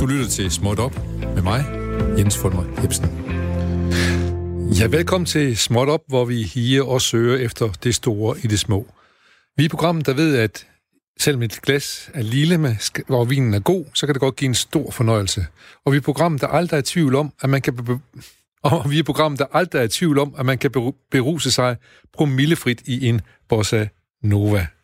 [0.00, 0.94] Du lytter til Småt Op
[1.34, 1.64] med mig,
[2.18, 3.04] Jens Fulmer Jebsen.
[4.80, 8.60] Ja, velkommen til Småt Op, hvor vi higer og søger efter det store i det
[8.60, 8.86] små.
[9.56, 10.66] Vi er programmet, der ved, at
[11.20, 14.48] selvom et glas er lille, med, hvor vinen er god, så kan det godt give
[14.48, 15.46] en stor fornøjelse.
[15.84, 17.76] Og vi er programmet, der aldrig er i tvivl om, at man kan...
[17.76, 17.98] Be-
[18.62, 20.70] og vi er programmet, der aldrig er i tvivl om, at man kan
[21.10, 21.76] beruse sig
[22.12, 23.86] promillefrit i en bossa
[24.22, 24.66] nova.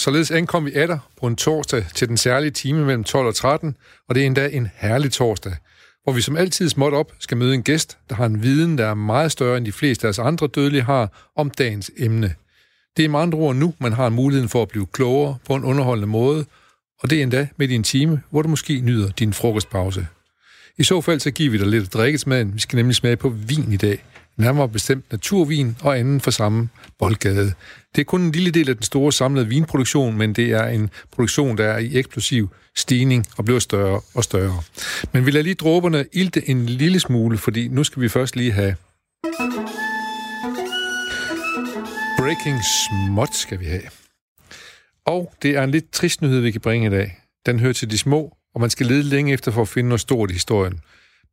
[0.00, 3.76] således ankom vi atter på en torsdag til den særlige time mellem 12 og 13,
[4.08, 5.56] og det er endda en herlig torsdag,
[6.04, 8.86] hvor vi som altid småt op skal møde en gæst, der har en viden, der
[8.86, 12.34] er meget større end de fleste af os andre dødelige har om dagens emne.
[12.96, 15.64] Det er med andre ord nu, man har muligheden for at blive klogere på en
[15.64, 16.44] underholdende måde,
[17.00, 20.06] og det er endda midt i din time, hvor du måske nyder din frokostpause.
[20.78, 22.54] I så fald så giver vi dig lidt at drikke smagen.
[22.54, 24.04] Vi skal nemlig smage på vin i dag
[24.36, 27.52] nærmere bestemt naturvin og anden for samme boldgade.
[27.94, 30.90] Det er kun en lille del af den store samlede vinproduktion, men det er en
[31.12, 34.62] produktion, der er i eksplosiv stigning og bliver større og større.
[35.12, 38.52] Men vi lader lige dråberne ilte en lille smule, fordi nu skal vi først lige
[38.52, 38.74] have...
[42.18, 43.82] Breaking småt skal vi have.
[45.06, 47.18] Og det er en lidt trist nyhed, vi kan bringe i dag.
[47.46, 50.00] Den hører til de små, og man skal lede længe efter for at finde noget
[50.00, 50.80] stort i historien.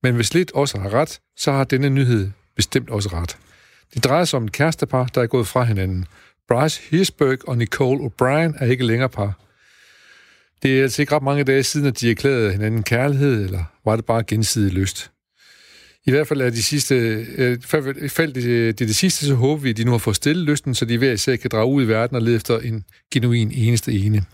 [0.03, 3.37] Men hvis lidt også har ret, så har denne nyhed bestemt også ret.
[3.93, 6.05] Det drejer sig om et kærestepar, der er gået fra hinanden.
[6.47, 9.39] Bryce Hirschberg og Nicole O'Brien er ikke længere par.
[10.63, 13.95] Det er altså ikke ret mange dage siden, at de erklærede hinanden kærlighed, eller var
[13.95, 15.11] det bare gensidig lyst?
[16.05, 16.95] I hvert fald er de sidste,
[17.37, 20.43] øh, fald det, det, det sidste, så håber vi, at de nu har fået stille
[20.43, 23.51] lysten, så de hver især kan drage ud i verden og lede efter en genuin
[23.51, 24.25] eneste ene.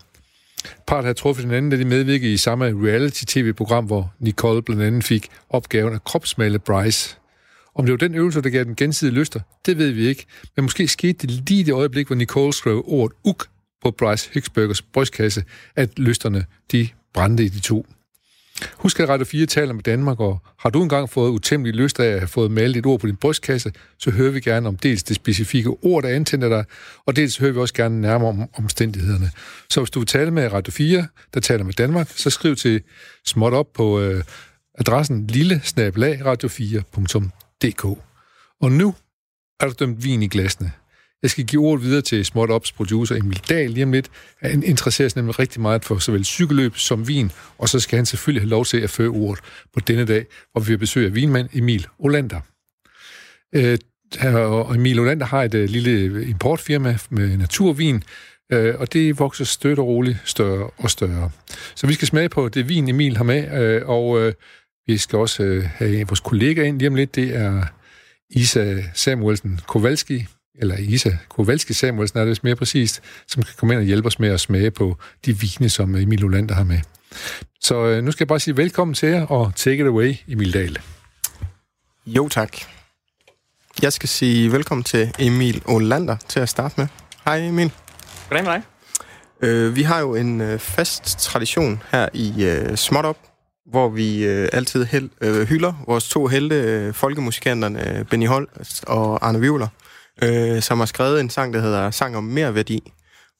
[0.86, 5.28] Part har truffet hinanden, da de medvirkede i samme reality-tv-program, hvor Nicole blandt andet fik
[5.50, 7.16] opgaven at kropsmale Bryce.
[7.74, 10.26] Om det var den øvelse, der gav den gensidige lyster, det ved vi ikke.
[10.56, 13.46] Men måske skete det lige det øjeblik, hvor Nicole skrev ordet uk
[13.82, 15.44] på Bryce Hicksburgers brystkasse,
[15.76, 17.86] at lysterne, de brændte i de to.
[18.76, 22.06] Husk at Radio 4 taler med Danmark, og har du engang fået utæmmelig lyst af
[22.06, 25.02] at have fået malet et ord på din brystkasse, så hører vi gerne om dels
[25.02, 26.64] det specifikke ord, der antænder dig,
[27.06, 29.30] og dels hører vi også gerne nærmere om omstændighederne.
[29.70, 32.82] Så hvis du vil tale med Radio 4, der taler med Danmark, så skriv til
[33.26, 34.24] småt op på øh,
[34.78, 37.84] adressen lille radio4 DK.
[38.60, 38.94] Og nu
[39.60, 40.72] er der dømt vin i glasene.
[41.22, 44.10] Jeg skal give ordet videre til Småt Ops producer Emil Dahl lige om lidt.
[44.42, 48.06] Han interesserer sig nemlig rigtig meget for såvel cykelløb som vin, og så skal han
[48.06, 49.44] selvfølgelig have lov til at føre ordet
[49.74, 52.40] på denne dag, hvor vi besøger vinmand Emil Olander.
[53.54, 53.78] Øh,
[54.34, 58.04] og Emil Olander har et øh, lille øh, importfirma med naturvin,
[58.54, 61.30] uh, og det vokser støt og roligt større og større.
[61.74, 64.32] Så vi skal smage på det vin, Emil har med, og uh,
[64.86, 67.14] vi skal også øh, have vores kollega ind lige om lidt.
[67.14, 67.64] Det er
[68.30, 70.26] Isa Samuelsen Kowalski,
[70.58, 74.18] eller Isa Kowalski Samuelsen er det mere præcist, som kan komme ind og hjælpe os
[74.18, 74.96] med at smage på
[75.26, 76.80] de vine, som Emil Olander har med.
[77.60, 80.54] Så øh, nu skal jeg bare sige velkommen til jer, og take it away, Emil
[80.54, 80.78] Dahl.
[82.06, 82.56] Jo, tak.
[83.82, 86.86] Jeg skal sige velkommen til Emil Olander til at starte med.
[87.24, 87.72] Hej Emil.
[88.28, 88.62] Goddag med dig.
[89.42, 93.18] Øh, vi har jo en øh, fast tradition her i øh, Småt Op,
[93.70, 98.84] hvor vi øh, altid held, øh, hylder vores to helte, øh, folkemusikanterne øh, Benny Holst
[98.84, 99.68] og Arne Vivler,
[100.22, 102.92] øh, som har skrevet en sang, der hedder Sang om mere værdi,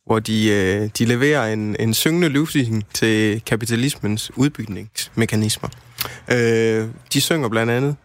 [0.06, 5.68] hvor de, øh, de leverer en, en syngende løsning til kapitalismens udbygningsmekanismer.
[6.32, 7.96] Øh, de synger blandt andet,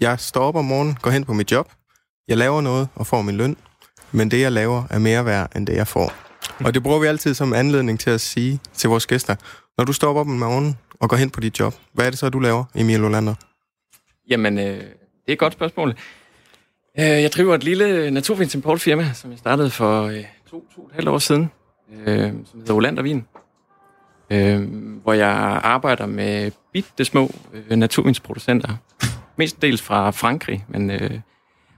[0.00, 1.72] jeg står op om morgenen, går hen på mit job,
[2.28, 3.56] jeg laver noget og får min løn,
[4.12, 6.12] men det, jeg laver, er mere værd, end det, jeg får.
[6.64, 9.36] Og det bruger vi altid som anledning til at sige til vores gæster,
[9.78, 11.74] når du står op om morgenen, og går hen på dit job.
[11.92, 13.34] Hvad er det så, du laver, Emil Olander?
[14.30, 15.90] Jamen, øh, det er et godt spørgsmål.
[16.98, 20.94] Øh, jeg driver et lille naturvinsimportfirma, som jeg startede for øh, to, to og et
[20.94, 21.50] halvt år siden,
[22.06, 23.26] øh, som hedder Olander Vin.
[24.30, 24.62] Øh,
[25.02, 28.76] hvor jeg arbejder med bitte små øh, naturvinsproducenter.
[29.36, 31.20] Mest dels fra Frankrig, men øh,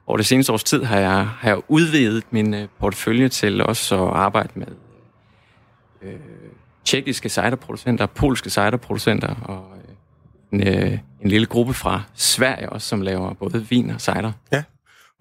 [0.07, 4.05] over det seneste års tid har jeg, har jeg udvidet min øh, portefølje til også
[4.05, 4.67] at arbejde med
[6.03, 6.15] øh,
[6.85, 9.65] tjekkiske ciderproducenter, polske ciderproducenter og
[10.53, 14.33] øh, en, øh, en lille gruppe fra Sverige også, som laver både vin og cider.
[14.53, 14.63] Ja,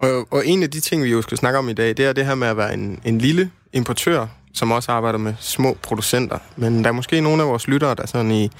[0.00, 2.12] og, og en af de ting, vi jo skal snakke om i dag, det er
[2.12, 6.38] det her med at være en, en lille importør, som også arbejder med små producenter.
[6.56, 8.50] Men der er måske nogle af vores lyttere, der sådan i,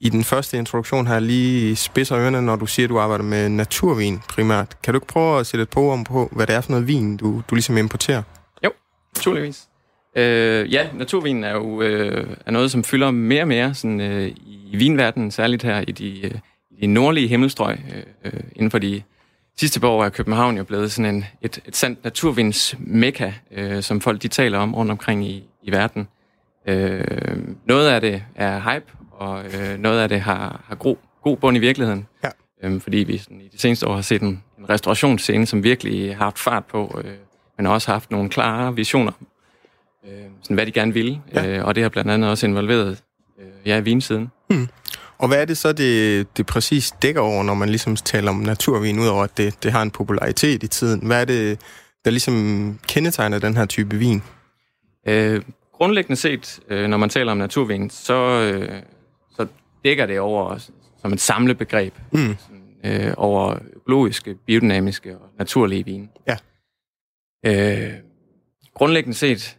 [0.00, 3.48] i den første introduktion her lige spidser ørerne, når du siger, at du arbejder med
[3.48, 4.82] naturvin primært.
[4.82, 6.86] Kan du ikke prøve at sætte et par ord på, hvad det er for noget
[6.86, 8.22] vin, du, du ligesom importerer?
[8.64, 8.70] Jo,
[9.16, 9.68] naturligvis.
[10.16, 14.28] Øh, ja, naturvin er jo øh, er noget, som fylder mere og mere sådan, øh,
[14.46, 16.34] i vinverdenen, særligt her i de, øh,
[16.80, 17.78] de nordlige himmelstrøg.
[18.24, 19.02] Øh, inden for de
[19.58, 24.00] sidste par år er København jo blevet sådan en, et, et sandt naturvindsmekka, øh, som
[24.00, 26.08] folk de taler om rundt omkring i, i verden.
[26.68, 27.04] Øh,
[27.64, 31.56] noget af det er hype, og øh, noget af det har, har god, god bund
[31.56, 32.06] i virkeligheden.
[32.24, 32.28] Ja.
[32.62, 36.16] Øh, fordi vi sådan, i de seneste år har set en, en restaurationsscene, som virkelig
[36.16, 37.12] har haft fart på, øh,
[37.56, 39.12] men også haft nogle klare visioner,
[40.08, 41.20] øh, sådan, hvad de gerne ville.
[41.34, 41.46] Ja.
[41.46, 43.02] Øh, og det har blandt andet også involveret
[43.38, 44.30] øh, ja, vinsiden.
[44.50, 44.68] Hmm.
[45.18, 48.36] Og hvad er det så, det, det præcis dækker over, når man ligesom taler om
[48.36, 51.06] naturvin, udover at det, det har en popularitet i tiden?
[51.06, 51.60] Hvad er det,
[52.04, 54.22] der ligesom kendetegner den her type vin?
[55.08, 58.82] Øh, grundlæggende set, øh, når man taler om naturvin, så, øh,
[59.36, 59.46] så
[59.84, 60.58] dækker det over
[61.02, 62.36] som et samlebegreb Mm.
[62.38, 66.08] sådan, øh, over økologiske, biodynamiske og naturlige vine.
[66.26, 66.36] Ja.
[67.46, 67.92] Øh,
[68.74, 69.56] grundlæggende set,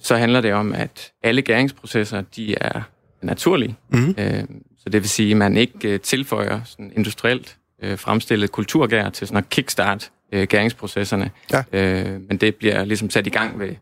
[0.00, 2.82] så handler det om, at alle gæringsprocesser, de er
[3.22, 3.76] naturlige.
[3.88, 4.14] Mm.
[4.18, 4.44] Øh,
[4.78, 9.26] så det vil sige, at man ikke øh, tilføjer sådan industrielt øh, fremstillet kulturgær til
[9.26, 11.30] sådan at kickstart øh, gæringsprocesserne.
[11.52, 11.62] Ja.
[11.72, 13.74] Øh, men det bliver ligesom sat i gang ved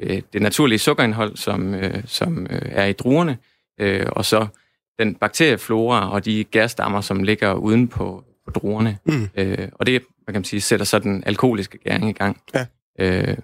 [0.00, 3.38] øh, det naturlige sukkerindhold, som, øh, som øh, er i druerne,
[3.80, 4.46] øh, og så
[4.98, 8.98] den bakterieflora og de gærstammer, som ligger uden på, på druerne.
[9.04, 9.28] Mm.
[9.36, 12.40] Øh, og det, man kan sige, sætter så den alkoholiske gæring i gang.
[12.54, 12.66] Ja.
[13.00, 13.36] Øh,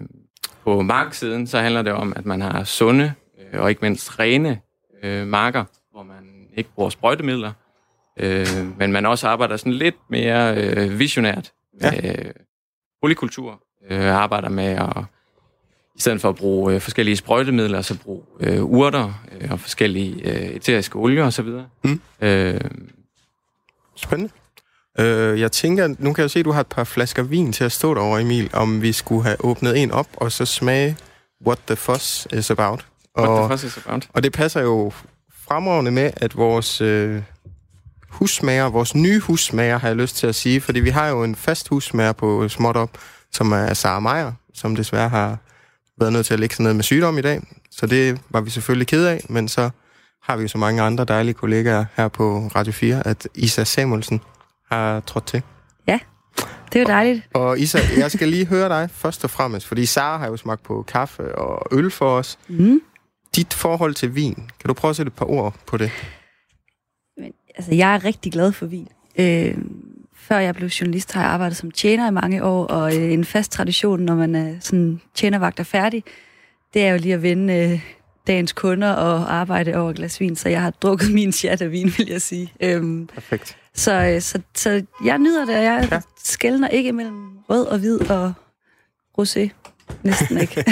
[0.63, 3.13] på marksiden, så handler det om, at man har sunde
[3.53, 4.59] øh, og ikke mindst rene
[5.03, 7.51] øh, marker, hvor man ikke bruger sprøjtemidler,
[8.17, 8.47] øh,
[8.77, 12.31] men man også arbejder sådan lidt mere øh, visionært med øh,
[13.01, 15.03] polykultur, øh, arbejder med at
[15.95, 20.31] i stedet for at bruge øh, forskellige sprøjtemidler, så bruge øh, urter øh, og forskellige
[20.31, 21.47] øh, eteriske olier osv.
[21.83, 22.01] Mm.
[22.21, 22.61] Øh,
[23.95, 24.33] Spændende.
[24.99, 27.63] Øh, jeg tænker, nu kan jeg se, at du har et par flasker vin til
[27.63, 30.97] at stå derovre, Emil, om vi skulle have åbnet en op, og så smage
[31.47, 32.85] What the Fuss is About.
[33.19, 34.09] what Og, the fuss is about?
[34.13, 34.91] og det passer jo
[35.47, 37.21] fremragende med, at vores øh,
[38.09, 41.35] husmager, vores nye husmager, har jeg lyst til at sige, fordi vi har jo en
[41.35, 42.97] fast husmager på Småt Op,
[43.31, 45.37] som er Sara Meier, som desværre har
[45.99, 47.41] været nødt til at lægge sig ned med sygdom i dag.
[47.71, 49.69] Så det var vi selvfølgelig ked af, men så
[50.23, 54.21] har vi jo så mange andre dejlige kollegaer her på Radio 4, at Isa Samuelsen
[54.71, 55.41] har trådt til.
[56.73, 57.27] Det er jo dejligt.
[57.33, 60.63] Og Isa, jeg skal lige høre dig først og fremmest, fordi Sara har jo smagt
[60.63, 62.39] på kaffe og øl for os.
[62.47, 62.81] Mm.
[63.35, 65.91] Dit forhold til vin, kan du prøve at sætte et par ord på det?
[67.17, 68.87] Men, altså, jeg er rigtig glad for vin.
[69.19, 69.57] Øh,
[70.15, 73.25] før jeg blev journalist, har jeg arbejdet som tjener i mange år, og øh, en
[73.25, 76.03] fast tradition, når man er sådan tjenervagt er færdig,
[76.73, 77.81] det er jo lige at vende øh,
[78.27, 81.71] dagens kunder og arbejde over et glas vin, så jeg har drukket min chat af
[81.71, 82.53] vin, vil jeg sige.
[82.59, 83.57] Øhm, Perfekt.
[83.75, 85.95] Så, øh, så, så jeg nyder det, og jeg Ja.
[85.95, 86.01] ja.
[86.23, 88.33] skældner ikke mellem rød og hvid og
[89.19, 89.49] rosé.
[90.03, 90.65] Næsten ikke.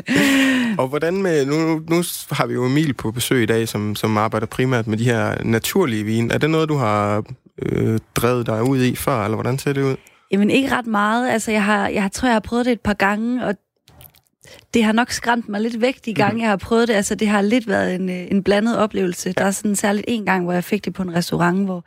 [0.78, 4.16] Og hvordan med, nu, nu har vi jo Emil på besøg i dag, som, som
[4.16, 6.30] arbejder primært med de her naturlige vin.
[6.30, 7.24] Er det noget, du har
[7.62, 9.96] øh, drevet dig ud i før, eller hvordan ser det ud?
[10.32, 11.30] Jamen ikke ret meget.
[11.30, 13.54] Altså, jeg, har, jeg tror, jeg har prøvet det et par gange, og
[14.74, 16.94] det har nok skræmt mig lidt væk de gange, jeg har prøvet det.
[16.94, 19.32] Altså, det har lidt været en, øh, en blandet oplevelse.
[19.32, 21.84] Der er sådan særligt en gang, hvor jeg fik det på en restaurant, hvor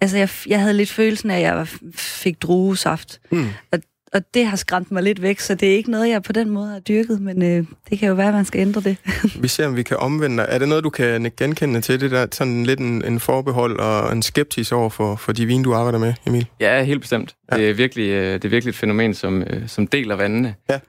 [0.00, 3.20] altså, jeg, jeg havde lidt følelsen af, at jeg fik druesaft.
[3.30, 3.48] Hmm.
[3.72, 3.78] Og,
[4.12, 6.50] og det har skræmt mig lidt væk, så det er ikke noget, jeg på den
[6.50, 8.96] måde har dyrket, men øh, det kan jo være, at man skal ændre det.
[9.42, 10.46] Vi ser, om vi kan omvende dig.
[10.48, 14.12] Er det noget, du kan genkende til det der, sådan lidt en, en forbehold og
[14.12, 16.46] en skeptis over for, for de vin, du arbejder med, Emil?
[16.60, 17.34] Ja, helt bestemt.
[17.52, 17.56] Ja.
[17.56, 20.54] Det, er virkelig, øh, det er virkelig et fænomen, som, øh, som deler vandene.
[20.70, 20.80] Ja.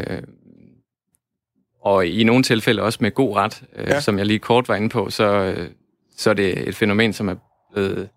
[0.00, 0.22] Øh,
[1.84, 3.94] og i nogle tilfælde også med god ret, øh, Ja.
[3.94, 4.00] ja.
[4.00, 5.68] som jeg lige kort var inde på, så, øh,
[6.16, 7.34] så er det et fænomen, som er
[7.74, 8.08] blevet,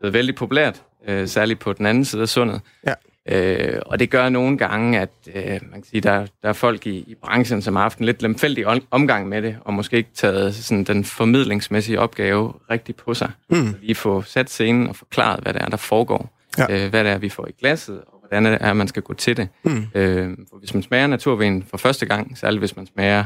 [0.00, 2.60] blevet vældig populært, øh, særligt på den anden side af sundet.
[2.86, 2.94] Ja.
[3.28, 6.86] Øh, og det gør nogle gange, at øh, man kan sige, der, der er folk
[6.86, 9.96] i, i branchen, som har haft en lidt lemfældig om- omgang med det, og måske
[9.96, 13.30] ikke taget sådan, den formidlingsmæssige opgave rigtig på sig.
[13.50, 13.56] Mm.
[13.70, 16.30] Så lige få sat scenen og forklaret, hvad det er, der foregår.
[16.58, 16.84] Ja.
[16.84, 19.14] Øh, hvad det er, vi får i glasset, og hvordan det er, man skal gå
[19.14, 19.48] til det.
[19.64, 19.84] Mm.
[19.94, 23.24] Øh, for hvis man smager naturvin for første gang, særligt hvis man smager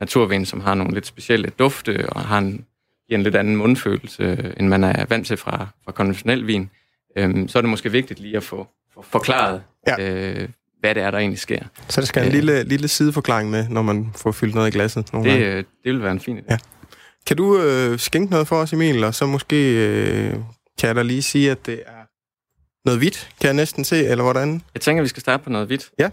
[0.00, 2.64] naturvin, som har nogle lidt specielle dufte, og har en,
[3.10, 6.70] giver en lidt anden mundfølelse, end man er vant til fra, fra konventionel vin,
[7.18, 10.10] øh, så er det måske vigtigt lige at få, få forklaret, Ja.
[10.42, 10.48] øh,
[10.80, 11.62] hvad det er, der egentlig sker.
[11.88, 12.32] Så der skal en Øh.
[12.34, 15.54] lille, lille sideforklaring med, når man får fyldt noget i glasset nogle Det, gange.
[15.56, 16.42] øh, det vil være en fin idé.
[16.50, 16.58] Ja.
[17.26, 19.04] Kan du øh, skænke noget for os, Emil?
[19.04, 20.32] Og så måske øh,
[20.78, 22.06] kan jeg da lige sige, at det er
[22.84, 24.62] noget hvidt, kan jeg næsten se, eller hvordan?
[24.74, 25.90] Jeg tænker, vi skal starte på noget hvidt.
[25.98, 26.10] Ja.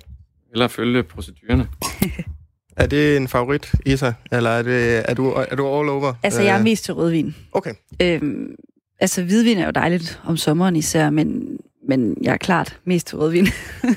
[0.51, 1.68] Eller følge procedurerne.
[2.78, 4.12] Er det en favorit, Isa?
[4.32, 6.14] Eller er, det, er, du, er du all over?
[6.24, 7.36] Altså, jeg er Øh, mest til rødvin.
[7.52, 7.74] Okay.
[8.02, 8.56] Øhm,
[9.00, 11.58] altså, hvidvin er jo dejligt om sommeren især, men,
[11.88, 13.48] men jeg er klart mest til rødvin.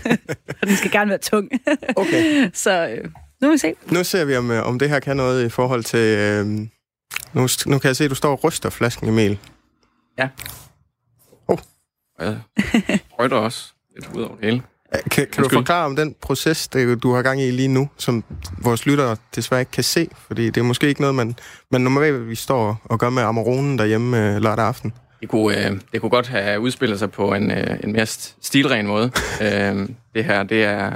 [0.62, 1.50] Og den skal gerne være tung.
[1.96, 2.50] Okay.
[2.54, 3.04] Så øh,
[3.40, 3.74] nu må vi se.
[3.90, 6.18] Nu ser vi, om, øh, om det her kan noget i forhold til...
[6.18, 6.46] Øh,
[7.32, 9.38] nu, nu kan jeg se, at du står og ryster flasken i mel.
[12.18, 12.38] Og jeg
[13.12, 14.62] sprøjter også lidt ud over det hele.
[15.10, 18.24] Kan, kan du forklare om den proces, det, du har gang i lige nu, som
[18.62, 20.08] vores lyttere desværre ikke kan se?
[20.26, 21.36] Fordi det er måske ikke noget, man,
[21.70, 24.92] man normalt vi står og gør med Amaronen derhjemme øh, lørdag aften.
[25.20, 28.36] Det kunne, øh, det kunne godt have udspillet sig på en, øh, en mere st-
[28.40, 29.12] stilren måde.
[29.42, 30.90] øh, det her, det er...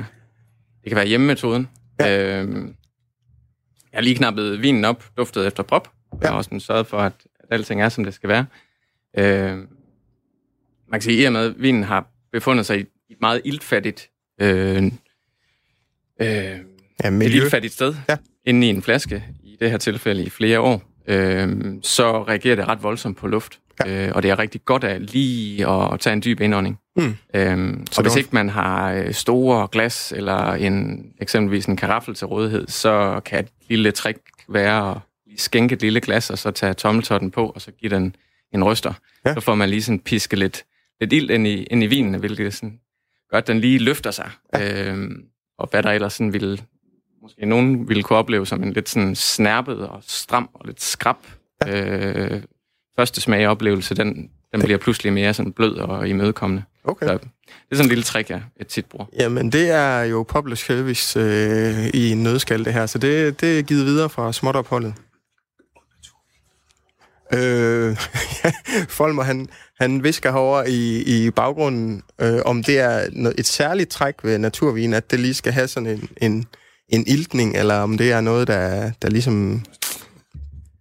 [0.83, 1.69] Det kan være hjemmemetoden.
[2.01, 2.43] Ja.
[2.43, 2.49] Øh,
[3.93, 5.89] jeg har lige knappet vinen op, duftet efter prop.
[6.13, 6.19] Ja.
[6.23, 8.47] Jeg har også sådan sørget for, at, at alting er, som det skal være.
[9.19, 9.57] Øh,
[10.89, 12.85] man kan sige, i og med, at vinen har befundet sig i
[13.15, 14.85] et meget iltfattigt, øh,
[16.21, 16.59] øh,
[17.05, 18.17] Ja, et iltfattigt sted, Ja.
[18.45, 22.69] inde i en flaske, i det her tilfælde i flere år, øh, så reagerer det
[22.69, 23.59] ret voldsomt på luft.
[23.87, 24.07] Ja.
[24.07, 26.79] Øh, og det er rigtig godt af lige at tage en dyb indånding.
[26.97, 27.17] Mm.
[27.35, 32.15] Øhm, Så så hvis ikke man har øh, store glas eller en eksempelvis en karaffel
[32.15, 34.19] til rådighed, så kan et lille trick
[34.49, 37.91] være at lige skænke et lille glas, og så tage tommeltotten på, og så give
[37.91, 38.17] den
[38.55, 38.93] en ryster.
[39.27, 39.35] Ja.
[39.35, 40.65] Så får man lige sådan piske lidt,
[41.01, 42.79] lidt ild ind i, ind i vinen, hvilket sådan
[43.35, 44.31] gør, at den lige løfter sig.
[44.55, 44.91] Ja.
[44.91, 45.25] Øhm,
[45.59, 46.59] og hvad der ellers sådan ville,
[47.23, 51.17] måske nogen ville kunne opleve som en lidt sådan snærpet og stram og lidt skrab
[51.67, 52.01] ja.
[52.01, 52.43] øh,
[52.97, 56.63] første smageoplevelse, den, den bliver pludselig mere sådan blød og imødekommende.
[56.85, 57.07] Okay.
[57.07, 57.21] Så det
[57.71, 59.07] er sådan en lille trick, jeg, jeg tit bruger.
[59.19, 62.87] Jamen, det er jo public service øh, i nødskal, det her.
[62.87, 64.95] Så det, det er givet videre fra småtopholdet.
[67.37, 67.97] Øh,
[68.99, 69.49] Folmer, han,
[69.81, 74.39] han visker herovre i, i baggrunden, øh, om det er noget, et særligt træk ved
[74.39, 76.47] naturvin, at det lige skal have sådan en, en,
[76.89, 79.65] en iltning, eller om det er noget, der, der ligesom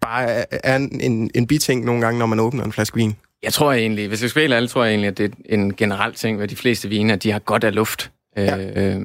[0.01, 3.15] bare er, er en, en, en biting nogle gange, når man åbner en flaske vin.
[3.43, 5.75] Jeg tror egentlig, hvis jeg skal være ærlig, tror jeg egentlig, at det er en
[5.75, 8.11] generel ting ved de fleste vine, at de har godt af luft.
[8.37, 8.57] Ja.
[8.57, 9.01] Øh,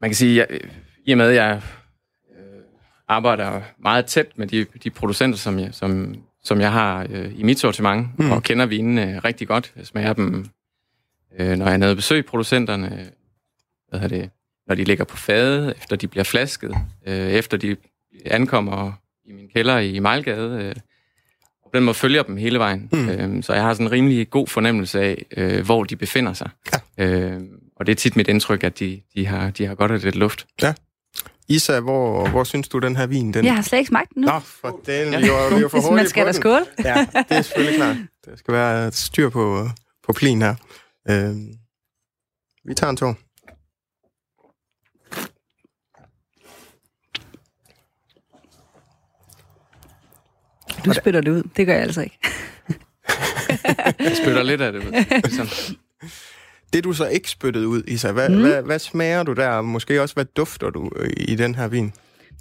[0.00, 0.48] man kan sige, at
[1.06, 1.77] i og med, at jeg øh,
[3.08, 7.42] arbejder meget tæt med de, de producenter, som jeg, som, som jeg har øh, i
[7.42, 8.30] mit sortiment, Mm.
[8.30, 9.72] og kender vinene øh, rigtig godt.
[9.76, 10.46] Jeg smager dem,
[11.38, 13.10] øh, når jeg er nede og besøger producenterne,
[13.88, 14.30] hvad hedder det,
[14.66, 16.74] når de ligger på fade, efter de bliver flasket,
[17.06, 17.76] øh, efter de
[18.26, 18.92] ankommer
[19.24, 20.74] i min kælder i Mejlgade, øh,
[21.64, 22.88] og på den måde følger dem hele vejen.
[22.92, 23.08] Mm.
[23.08, 26.50] Øhm, så jeg har sådan en rimelig god fornemmelse af, øh, hvor de befinder sig.
[26.98, 27.04] Ja.
[27.04, 30.02] Øhm, og det er tit mit indtryk, at de, de, har, de har godt af
[30.04, 30.46] lidt luft.
[31.48, 33.34] Isa, hvor, hvor synes du, den her vin...
[33.34, 33.44] Den...
[33.44, 34.28] Jeg har slet ikke smagt den nu.
[34.28, 36.66] Nå, for den, vi var, vi var for Hvis man hurtigt skal da skåle.
[36.84, 37.96] Ja, det er selvfølgelig klart.
[38.24, 39.68] Der skal være styr på,
[40.06, 40.54] på plin her.
[41.10, 41.36] Øh,
[42.64, 43.16] vi tager en tår.
[50.84, 51.42] Du spytter det ud.
[51.56, 52.18] Det gør jeg altså ikke.
[53.98, 54.92] Jeg spytter lidt af det ud.
[55.24, 55.48] Ligesom.
[56.72, 58.40] Det du så ikke spyttede ud, Isa, hvad, Mm.
[58.40, 59.60] hvad, hvad smager du der?
[59.60, 61.92] Måske også, hvad dufter du øh, i den her vin?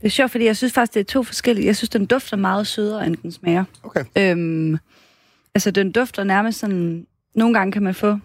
[0.01, 1.65] Det er sjovt, fordi jeg synes faktisk, det er to forskellige.
[1.67, 3.63] Jeg synes, den dufter meget sødere, end den smager.
[3.83, 4.03] Okay.
[4.17, 4.77] Øhm,
[5.55, 7.05] altså, den dufter nærmest sådan...
[7.35, 8.17] Nogle gange kan man få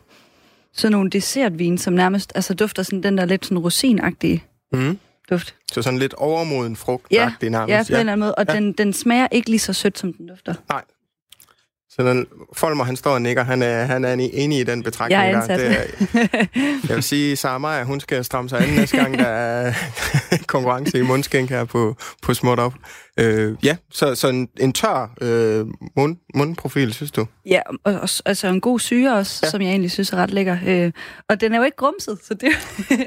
[0.73, 4.99] sådan nogle dessertvin, som nærmest altså, dufter sådan den der lidt sådan rosinagtige Mm.
[5.31, 5.55] duft.
[5.73, 7.71] Så sådan lidt overmoden frugt Ja, nærmest.
[7.71, 8.35] Ja, på en eller anden måde.
[8.35, 8.55] Og Ja.
[8.55, 10.55] den, den smager ikke lige så sødt, som den dufter.
[11.97, 13.45] Så den, Folmer, han står og nikker.
[13.45, 15.21] Han er, han er enig i den betragtning.
[15.23, 15.41] Jeg er der.
[15.41, 15.61] ansat.
[15.61, 16.47] Det er,
[16.89, 19.73] jeg vil sige, Sara Maja, hun skal stramme sig an næste gang, der er
[20.47, 22.75] konkurrence i mundskænk her på, på Småt Op.
[23.19, 27.27] Øh, ja, så, så en, en tør øh, mund, mundprofil, synes du?
[27.47, 29.51] Ja, og, og altså en god syre også, Ja.
[29.51, 30.57] som jeg egentlig synes er ret lækker.
[30.67, 30.93] Øh,
[31.29, 32.49] og den er jo ikke grumset, så det,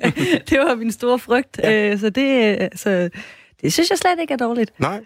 [0.50, 1.60] det var min store frygt.
[1.64, 1.72] Ja.
[1.72, 1.92] Ja.
[1.92, 3.10] Øh, så, det, øh, så
[3.66, 4.80] det synes jeg slet ikke er dårligt.
[4.80, 5.02] Nej.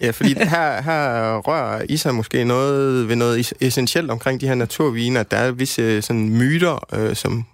[0.00, 4.54] Ja, fordi her, her rører Isa måske noget ved noget es- essentielt omkring de her
[4.54, 5.22] naturviner.
[5.22, 7.44] Der er visse sådan, myter, øh, som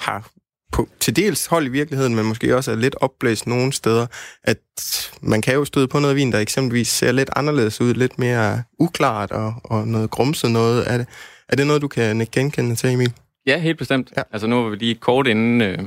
[0.00, 0.30] har
[0.72, 4.06] på, til dels hold i virkeligheden, men måske også er lidt opblæst nogle steder,
[4.44, 4.58] at
[5.22, 8.62] man kan jo støde på noget vin, der eksempelvis ser lidt anderledes ud, lidt mere
[8.78, 10.90] uklart og, og noget grumset noget.
[10.92, 11.06] Er det,
[11.48, 13.12] er det noget, du kan genkende til, Emil?
[13.46, 14.12] Ja, helt bestemt.
[14.16, 14.22] Ja.
[14.32, 15.78] Altså nu var vi lige kort inden øh,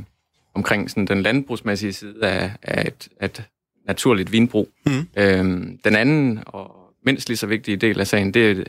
[0.56, 3.44] omkring sådan den landbrugsmæssige side af, af et, et
[3.88, 4.70] naturligt vinbrug.
[4.86, 5.08] Mhm.
[5.18, 6.76] Øhm, den anden og
[7.06, 8.64] mindst lige så vigtige del af sagen, det er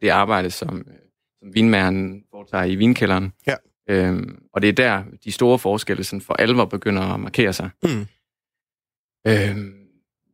[0.00, 0.86] det arbejde, som,
[1.38, 3.32] som vinmæren foretager i vinkælderen.
[3.46, 3.54] Ja.
[3.88, 7.70] Øhm, og det er der, de store forskelle sådan for alvor begynder at markere sig.
[7.82, 8.06] Mm.
[9.26, 9.72] Øhm,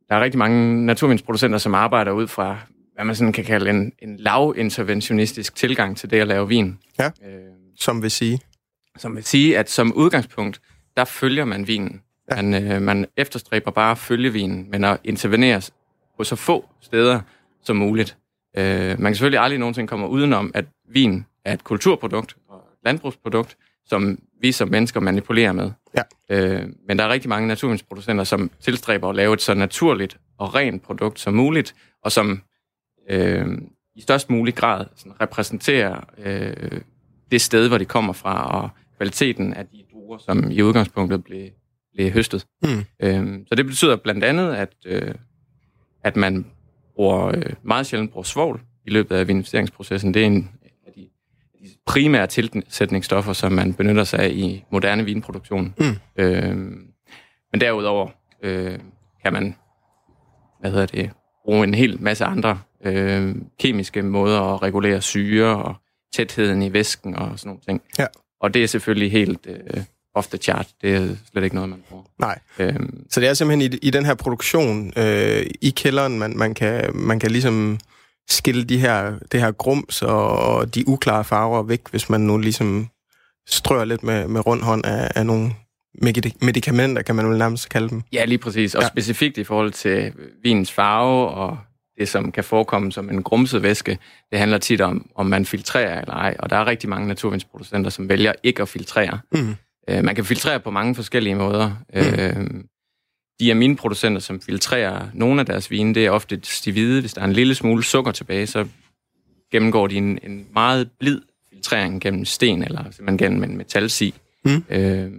[0.09, 2.57] der er rigtig mange naturvindsproducenter, som arbejder ud fra,
[2.95, 6.77] hvad man sådan kan kalde en, en lavinterventionistisk tilgang til det at lave vin.
[6.99, 7.05] Ja.
[7.25, 8.39] Øhm, Som vil sige.
[8.97, 10.61] som vil sige, at som udgangspunkt,
[10.97, 12.41] der følger man vinen Ja.
[12.41, 15.61] Man, øh, man efterstræber bare at følge vinen, men at intervenere
[16.17, 17.21] på så få steder
[17.63, 18.17] som muligt.
[18.57, 22.85] Øh, man kan selvfølgelig aldrig nogensinde komme udenom, at vin er et kulturprodukt og et
[22.85, 25.71] landbrugsprodukt, som vi som mennesker manipulerer med.
[25.97, 26.03] Ja.
[26.29, 30.55] Øh, men der er rigtig mange naturvindsproducenter, som tilstræber at lave et så naturligt og
[30.55, 32.41] rent produkt som muligt, og som
[33.09, 33.47] øh,
[33.95, 36.81] i størst mulig grad sådan, repræsenterer øh,
[37.31, 41.49] det sted, hvor de kommer fra, og kvaliteten af de druer, som i udgangspunktet blev,
[41.97, 42.45] blev høstet.
[42.63, 42.85] Mm.
[42.99, 45.13] Øh, så det betyder blandt andet, at, øh,
[46.03, 46.45] at man
[46.95, 50.13] bruger øh, meget sjældent bruger svovl i løbet af vinificeringsprocessen.
[50.13, 50.49] Det er en
[50.87, 51.01] af de,
[51.61, 55.73] de primære tilsætningsstoffer, som man benytter sig af i moderne vinproduktion.
[55.79, 56.23] Mm.
[56.23, 56.55] Øh,
[57.51, 58.09] men derudover
[58.43, 58.79] øh,
[59.23, 59.55] kan man
[60.59, 61.11] hvad hedder det,
[61.45, 65.75] bruge en hel masse andre øh, kemiske måder at regulere syre og
[66.13, 67.81] tætheden i væsken og sådan nogle ting.
[67.99, 68.05] Ja.
[68.41, 69.83] Og det er selvfølgelig helt øh,
[70.17, 70.67] off the chart.
[70.81, 72.03] Det er slet ikke noget, man bruger.
[72.19, 72.39] Nej.
[72.59, 76.53] Øhm, Så det er simpelthen i, i den her produktion øh, i kælderen, man, man,
[76.53, 77.79] kan, man kan ligesom
[78.29, 82.37] skille de her, det her grums og, og de uklare farver væk, hvis man nu
[82.37, 82.87] ligesom
[83.49, 85.51] strør lidt med, med rund hånd af, af nogle
[86.05, 88.01] medi- medicamenter, kan man vel nærmest kalde dem.
[88.13, 88.75] ja, lige præcis.
[88.75, 88.87] Og Ja.
[88.87, 91.57] specifikt i forhold til vinens farve og
[91.99, 93.97] det, som kan forekomme som en grumset væske,
[94.31, 96.35] det handler tit om, om man filtrerer eller ej.
[96.39, 99.19] Og der er rigtig mange naturvindsproducenter, som vælger ikke at filtrere.
[99.31, 99.55] Mm.
[99.89, 101.75] Øh, man kan filtrere på mange forskellige måder.
[101.93, 102.35] Øh,
[103.39, 107.01] de aminproducenter, som filtrerer nogle af deres vine, det er ofte de hvide.
[107.01, 108.67] Hvis der er en lille smule sukker tilbage, så
[109.51, 111.21] gennemgår de en, en meget blid
[111.53, 114.13] filtrering gennem sten, eller simpelthen gennem en metalsi,
[114.45, 114.63] Mm.
[114.69, 115.11] øh,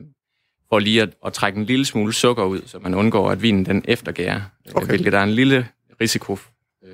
[0.68, 3.66] for lige at, at trække en lille smule sukker ud, så man undgår, at vinen
[3.66, 4.76] den eftergærer, Okay.
[4.76, 4.86] okay.
[4.86, 5.68] hvilket der er en lille
[6.00, 6.38] risiko
[6.84, 6.90] øh,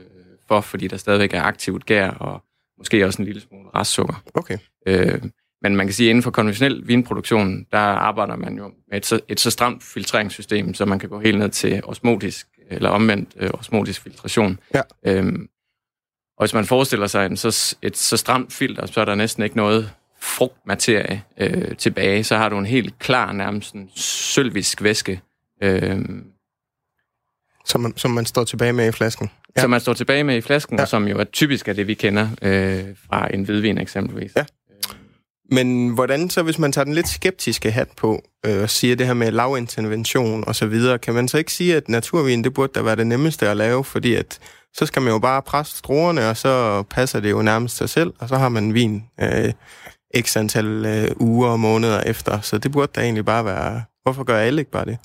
[0.49, 2.43] for, fordi der stadigvæk er aktivt gær, og
[2.79, 4.23] måske også en lille smule restsukker.
[4.35, 4.59] Okay.
[4.87, 5.23] Øh,
[5.65, 9.07] men man kan sige, at inden for konventionel vinproduktion, der arbejder man jo med et
[9.07, 13.29] så, et så stramt filtreringssystem, så man kan gå helt ned til osmotisk, eller omvendt
[13.37, 14.59] øh, osmotisk filtration.
[14.75, 14.81] Ja.
[15.07, 15.49] Øhm,
[16.39, 19.43] og hvis man forestiller sig en så, et så stramt filter, så er der næsten
[19.43, 19.91] ikke noget
[20.21, 22.25] frugtmaterie øh, tilbage.
[22.25, 25.21] Så har du en helt klar, nærmest en sølvisk væske,
[25.63, 25.99] øh,
[27.67, 29.31] Som, man, som man står tilbage med i flasken.
[29.57, 29.61] ja.
[29.61, 30.83] som man står tilbage med i flasken, Ja.
[30.83, 34.33] og som jo er typisk af det, vi kender øh, fra en hvidvin eksempelvis.
[34.37, 34.45] Ja.
[35.51, 39.07] Men hvordan så, hvis man tager den lidt skeptiske hat på, øh, og siger det
[39.07, 42.73] her med lavintervention og så videre, kan man så ikke sige, at naturvin, det burde
[42.75, 44.39] da være det nemmeste at lave, fordi at
[44.75, 48.13] så skal man jo bare presse druerne, og så passer det jo nærmest sig selv,
[48.19, 49.53] og så har man vin øh,
[50.21, 52.41] x antal øh, uger og måneder efter.
[52.41, 53.83] Så det burde da egentlig bare være...
[54.03, 54.99] Hvorfor gør alle ikke bare det?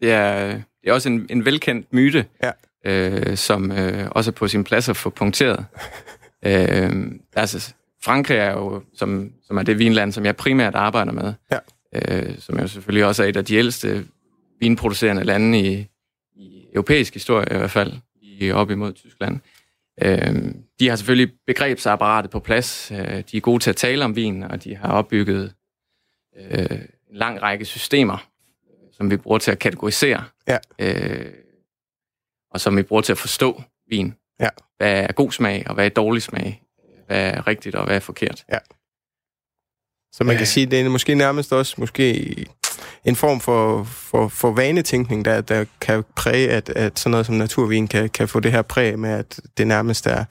[0.00, 2.50] Det er, det er også en, en velkendt myte, Ja.
[2.86, 5.64] øh, som øh, også er på sin plads at få punkteret.
[6.46, 6.92] øh,
[7.36, 11.58] altså, Frankrig er jo, som, som er det vinland, som jeg primært arbejder med, Ja.
[12.28, 14.06] øh, som jo selvfølgelig også er et af de ældste
[14.60, 15.86] vinproducerende lande i,
[16.36, 19.40] i europæisk historie i hvert fald, i, op imod Tyskland.
[20.02, 22.90] Øh, de har selvfølgelig begrebsapparatet på plads.
[22.90, 25.52] Øh, de er gode til at tale om vin, og de har opbygget
[26.36, 26.66] øh,
[27.10, 28.26] en lang række systemer,
[28.92, 30.58] som vi bruger til at kategorisere, Ja.
[30.78, 31.32] øh,
[32.50, 34.14] og som vi bruger til at forstå vin.
[34.40, 34.48] Ja.
[34.76, 36.60] Hvad er god smag, og hvad er dårlig smag?
[37.06, 38.44] Hvad er rigtigt, og hvad er forkert?
[40.12, 40.38] Så man Øh.
[40.38, 42.34] kan sige, det er måske nærmest også måske
[43.04, 47.34] en form for, for, for vanetænkning, der, der kan præge, at, at sådan noget som
[47.34, 50.24] naturvin kan, kan få det her præg med, at det nærmest er,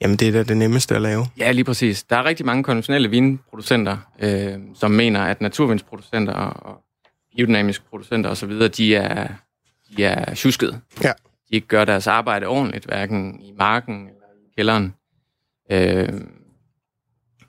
[0.00, 1.26] jamen det er da det nemmeste at lave.
[1.38, 2.02] Ja, lige præcis.
[2.02, 6.80] Der er rigtig mange konventionelle vinproducenter, øh, som mener, at naturvinsproducenter og
[7.36, 9.28] biodynamiske producenter osv., de er,
[9.96, 10.80] de er tjusket.
[11.02, 11.12] Ja.
[11.50, 14.94] De ikke gør deres arbejde ordentligt, hverken i marken eller i kælderen.
[15.70, 16.08] Øh,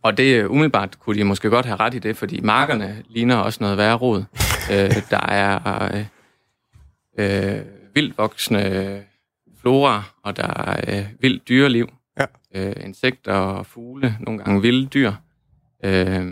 [0.01, 3.57] og det umiddelbart kunne de måske godt have ret i det, fordi markerne ligner også
[3.61, 4.23] noget værre rod.
[4.73, 6.05] øh, der er øh,
[7.55, 7.61] øh,
[7.95, 9.03] vildt voksende
[9.61, 11.89] flora, og der er øh, vildt dyreliv.
[12.19, 12.25] Ja.
[12.55, 15.11] Øh, insekter og fugle, nogle gange vilde dyr.
[15.85, 16.27] Øh,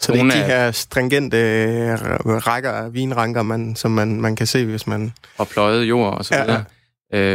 [0.00, 1.98] Så det er ikke de her stringente øh,
[2.46, 5.12] rækker af vinranker, man, som man, man kan se, hvis man...
[5.38, 6.64] og pløjet jord og så Ja, videre.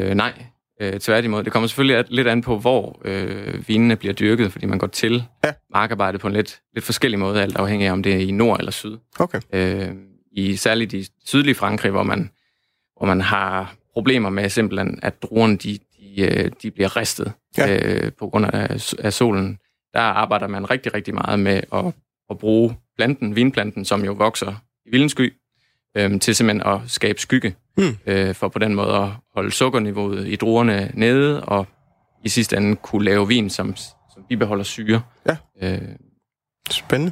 [0.10, 0.34] Øh, nej,
[0.84, 1.44] øh, tværtimod.
[1.44, 5.24] Det kommer selvfølgelig lidt an på, hvor øh, vinene bliver dyrket, fordi man går til
[5.46, 5.52] Ja.
[5.74, 8.60] markarbejde på en lidt, lidt forskellig måde, alt afhængig af, om det er i nord
[8.60, 8.98] eller syd.
[9.20, 9.40] Okay.
[9.54, 9.90] Øh,
[10.32, 12.30] I særligt i sydlige Frankrig, hvor man,
[12.98, 17.76] hvor man har problemer med simpelthen, at druerne de, de, øh, de bliver ristet Ja.
[17.76, 19.58] øh, på grund af, af solen.
[19.94, 21.86] Der arbejder man rigtig, rigtig meget med at,
[22.30, 24.54] at bruge planten, vinplanten, som jo vokser
[24.86, 25.34] i vildensky,
[25.98, 27.98] øh, til simpelthen at skabe skygge, Hmm.
[28.06, 31.68] øh, for på den måde at holde sukkerniveauet i druerne nede, og
[32.24, 35.02] i sidste ende kunne lave vin, som, som bibeholder syre.
[35.28, 35.38] Ja.
[35.62, 35.82] Øh,
[36.70, 37.12] Spændende.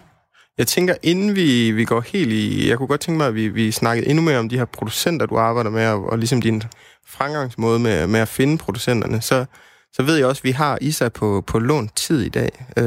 [0.57, 2.69] Jeg tænker, inden vi, vi går helt i...
[2.69, 5.25] Jeg kunne godt tænke mig, at vi, vi snakkede endnu mere om de her producenter,
[5.25, 6.63] du arbejder med, og, og ligesom din
[7.07, 9.21] fremgangsmåde med, med at finde producenterne.
[9.21, 9.45] Så,
[9.93, 12.65] så ved jeg også, at vi har Isa på, på lånt tid i dag.
[12.77, 12.85] Øh,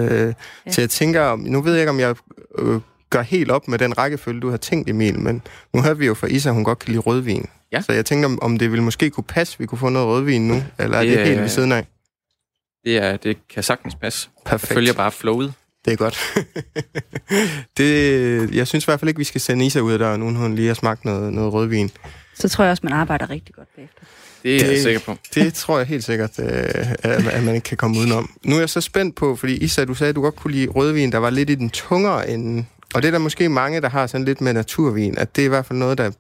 [0.66, 0.70] ja.
[0.70, 2.14] Så jeg tænker, nu ved jeg ikke, om jeg
[2.59, 2.80] øh,
[3.14, 6.14] gør helt op med den rækkefølge, du har tænkt, Emil, men nu har vi jo
[6.14, 7.46] fra Isa, hun godt kan lide rødvin.
[7.72, 7.81] Ja.
[7.81, 10.48] Så jeg tænkte, om, om det ville måske kunne passe, vi kunne få noget rødvin
[10.48, 11.87] nu, eller er det, det helt ved siden af?
[12.85, 14.29] Det, er, det kan sagtens passe.
[14.46, 14.70] Perfekt.
[14.70, 15.53] Jeg følger bare flowet.
[15.85, 16.18] Det er godt.
[17.79, 20.37] det, jeg synes i hvert fald ikke, vi skal sende Isa ud af døren, uden
[20.37, 21.90] hun lige har smagt noget, noget rødvin.
[22.35, 24.00] Så tror jeg også, man arbejder rigtig godt bagefter.
[24.44, 25.16] Det er det, jeg sikker på.
[25.35, 28.31] Det tror jeg helt sikkert, øh, at man ikke kan komme udenom.
[28.42, 30.68] Nu er jeg så spændt på, fordi Isa, du sagde, at du godt kunne lide
[30.68, 32.64] rødvin, der var lidt i den tungere ende.
[32.94, 35.46] Og det er der måske mange, der har sådan lidt med naturvin, at det er
[35.46, 36.11] i hvert fald noget, der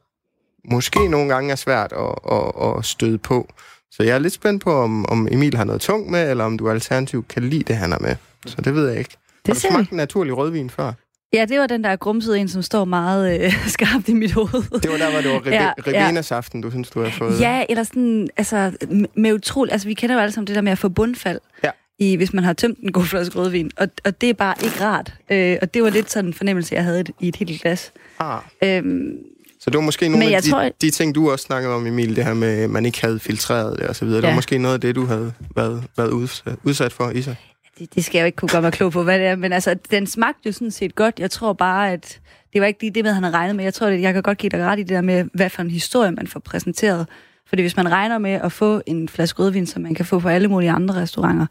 [0.64, 3.48] måske nogle gange er svært at, at, at støde på.
[3.90, 6.58] Så jeg er lidt spændt på, om, om Emil har noget tungt med, eller om
[6.58, 8.16] du alternativt kan lide det, han har med.
[8.46, 9.16] Så det ved jeg ikke.
[9.46, 10.92] Det har du smagt en naturlig rødvin før?
[11.32, 14.80] Ja, det var den der grumsede en, som står meget øh, skarpt i mit hoved.
[14.80, 17.40] Det var der, hvor det var ribe, ja, Ribenas-aften, du synes, du har fået.
[17.40, 18.72] Ja, eller sådan, altså,
[19.14, 21.40] med utroligt, altså vi kender jo alle sammen det der med at få bundfald.
[21.64, 21.70] Ja.
[21.98, 24.84] I, hvis man har tømt en god flaske rødvin, og, og det er bare ikke
[24.84, 25.14] rart.
[25.30, 27.92] Øh, og det var lidt sådan en fornemmelse, jeg havde i et helt glas.
[28.18, 28.40] Ah.
[28.62, 29.16] Øhm,
[29.60, 32.16] så det var måske nogle af de, tror, de ting, du også snakkede om, Emil,
[32.16, 34.14] det her med, at man ikke havde filtreret det videre.
[34.14, 34.20] Ja.
[34.20, 37.34] Det var måske noget af det, du havde været, været udsat, udsat for, Isa
[37.78, 39.36] det, det skal jeg jo ikke kunne gøre mig klog på, hvad det er.
[39.36, 41.20] Men altså, den smagte jo sådan set godt.
[41.20, 42.20] Jeg tror bare, at
[42.52, 43.64] det var ikke lige det, med, han havde regnet med.
[43.64, 45.62] Jeg tror, at jeg kan godt give dig ret i det der med, hvad for
[45.62, 47.06] en historie man får præsenteret.
[47.46, 50.28] Fordi hvis man regner med at få en flaske rødvin, som man kan få på
[50.28, 51.46] alle mulige andre restauranter,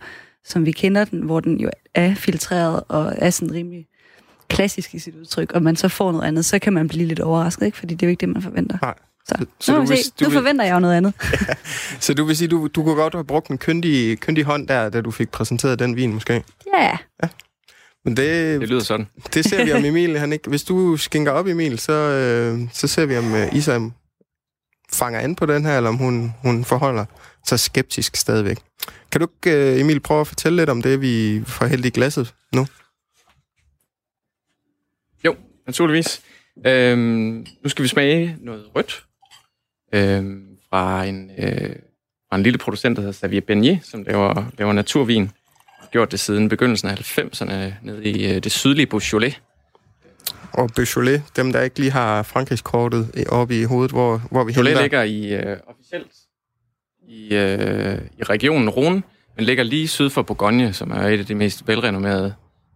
[0.46, 3.88] som vi kender den, hvor den jo er filtreret og er sådan rimelig
[4.50, 7.20] klassisk i sit udtryk, og man så får noget andet, så kan man blive lidt
[7.20, 7.78] overrasket, ikke?
[7.78, 8.78] fordi det er jo ikke det, man forventer.
[8.82, 8.94] Nej.
[9.26, 11.14] Så, så, så nu, du, vil, se, du nu vil, forventer jeg jo noget andet.
[11.50, 11.54] ja,
[12.00, 14.90] så du vil sige, du, du kunne godt have brugt en kyndig, kyndig hånd der,
[14.90, 16.44] da du fik præsenteret den vin, måske?
[16.74, 16.98] Ja.
[17.24, 17.28] ja.
[18.06, 19.08] Men det, det lyder sådan.
[19.34, 20.20] Det ser vi om Emil.
[20.20, 23.80] Han ikke, hvis du skænker op, Emil, så, øh, så ser vi om uh, Isa
[24.94, 27.06] fanger an på den her, eller om hun, hun forholder
[27.48, 28.58] sig skeptisk stadigvæk.
[29.14, 31.90] Kan du ikke, uh, Emil, prøve at fortælle lidt om det, vi får hældt i
[31.90, 32.68] glasset nu?
[35.26, 35.36] Jo,
[35.68, 36.22] naturligvis.
[36.66, 39.06] Øhm, nu skal vi smage noget rødt
[39.94, 40.24] øh,
[40.70, 41.76] fra, en, øh,
[42.30, 45.32] fra en lille producent, der hedder Xavier Beignet, som laver, laver naturvin.
[45.80, 49.42] Har gjort det siden begyndelsen af 90'erne nede i øh, det sydlige Beaujolais.
[50.52, 54.82] Og Beaujolais, dem der ikke lige har Frankrigskortet oppe i hovedet, hvor, hvor vi Beaujolais
[54.82, 56.12] ligger i, øh, officielt
[57.08, 59.02] i, øh, i regionen Rhône,
[59.36, 62.34] men ligger lige syd for Bourgogne, som er et af de mest velrenommerede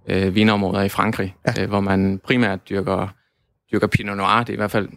[0.08, 1.64] øh, vinområder i Frankrig, ja.
[1.64, 3.08] øh, hvor man primært dyrker,
[3.72, 4.40] dyrker Pinot Noir.
[4.40, 4.90] Det er i hvert fald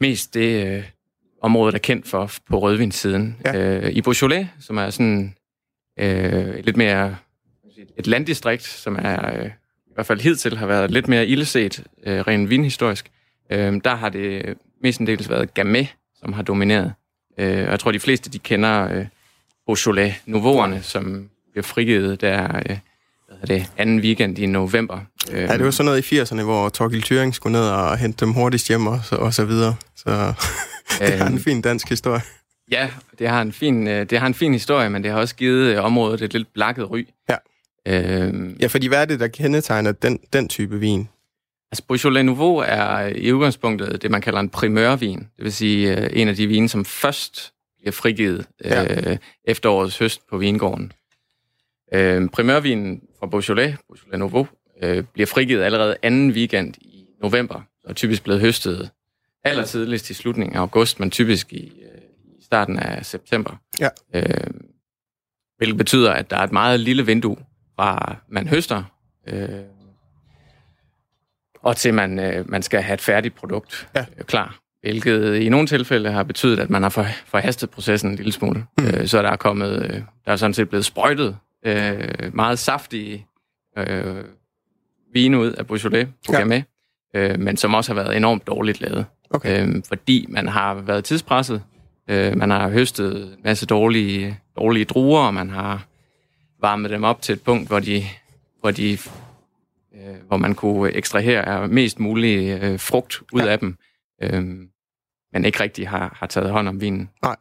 [0.00, 0.84] mest det, øh,
[1.42, 3.36] området er kendt for på rødvinssiden.
[3.44, 3.78] Ja.
[3.78, 5.34] Øh, I Beaujolais, som er sådan
[5.98, 7.16] øh, lidt mere
[7.96, 9.46] et landdistrikt, som er øh,
[9.86, 13.10] i hvert fald hidtil har været lidt mere illeset, øh, rent vinhistorisk,
[13.50, 15.84] øh, der har det mestendels været Gamay,
[16.14, 16.92] som har domineret.
[17.38, 19.06] Øh, og jeg tror, de fleste de kender øh,
[19.66, 22.78] Beaujolais Nouveauerne, som bliver frigivet der øh,
[23.28, 24.98] hvad det, anden weekend i november.
[25.30, 28.32] Ja, det var sådan noget i 80'erne, hvor Torgild Thuring skulle ned og hente dem
[28.32, 29.74] hurtigst hjem og så, og så videre.
[29.96, 30.10] Så
[30.98, 32.20] det har en fin dansk historie.
[32.70, 35.34] Ja, det har en fin, øh, det har en fin historie, men det har også
[35.34, 37.06] givet øh, området et lidt blakket ry.
[37.28, 37.36] Ja.
[37.86, 41.08] Øhm, ja, fordi hvad er det, der kendetegner den, den type vin?
[41.72, 45.18] Altså, Beaujolais Nouveau er i udgangspunktet det, man kalder en primørvin.
[45.18, 49.10] Det vil sige øh, en af de vine, som først bliver frigivet ja.
[49.12, 50.92] øh, efterårets høst på vingården.
[51.94, 54.48] Øh, primørvinen fra Beaujolais, Beaujolais Nouveau,
[54.82, 58.90] øh, bliver frigivet allerede anden weekend i november, og er typisk blevet høstet
[59.44, 62.00] aller tidligst i slutningen af august, men typisk i, øh,
[62.38, 63.56] i starten af september.
[63.80, 63.88] Ja.
[64.14, 64.50] Øh,
[65.56, 67.36] hvilket betyder, at der er et meget lille vindue
[67.76, 68.82] fra man høster,
[69.28, 69.48] øh,
[71.64, 74.00] og til man, øh, man skal have et færdigt produkt ja.
[74.18, 74.58] øh, klar.
[74.80, 78.66] Hvilket i nogle tilfælde har betydet, at man har for, forhastet processen en lille smule.
[78.78, 78.86] Mm.
[78.86, 83.26] Øh, så der er kommet, øh, der er sådan set blevet sprøjtet øh, meget saftige
[83.78, 84.24] øh,
[85.12, 86.62] vine ud af Beaujolais på ja.
[87.14, 89.06] øh, men som også har været enormt dårligt lavet.
[89.30, 89.66] Okay.
[89.66, 91.62] Øh, fordi man har været tidspresset,
[92.10, 95.86] øh, man har høstet en masse dårlige, dårlige druer, og man har
[96.60, 98.04] varmet dem op til et punkt, hvor de,
[98.60, 98.98] hvor de
[99.94, 103.48] øh, hvor man kunne ekstrahere mest mulig øh, frugt ud ja.
[103.48, 103.76] af dem,
[104.22, 104.42] øh,
[105.32, 107.10] men ikke rigtig har, har taget hånd om vinen.
[107.22, 107.36] Nej.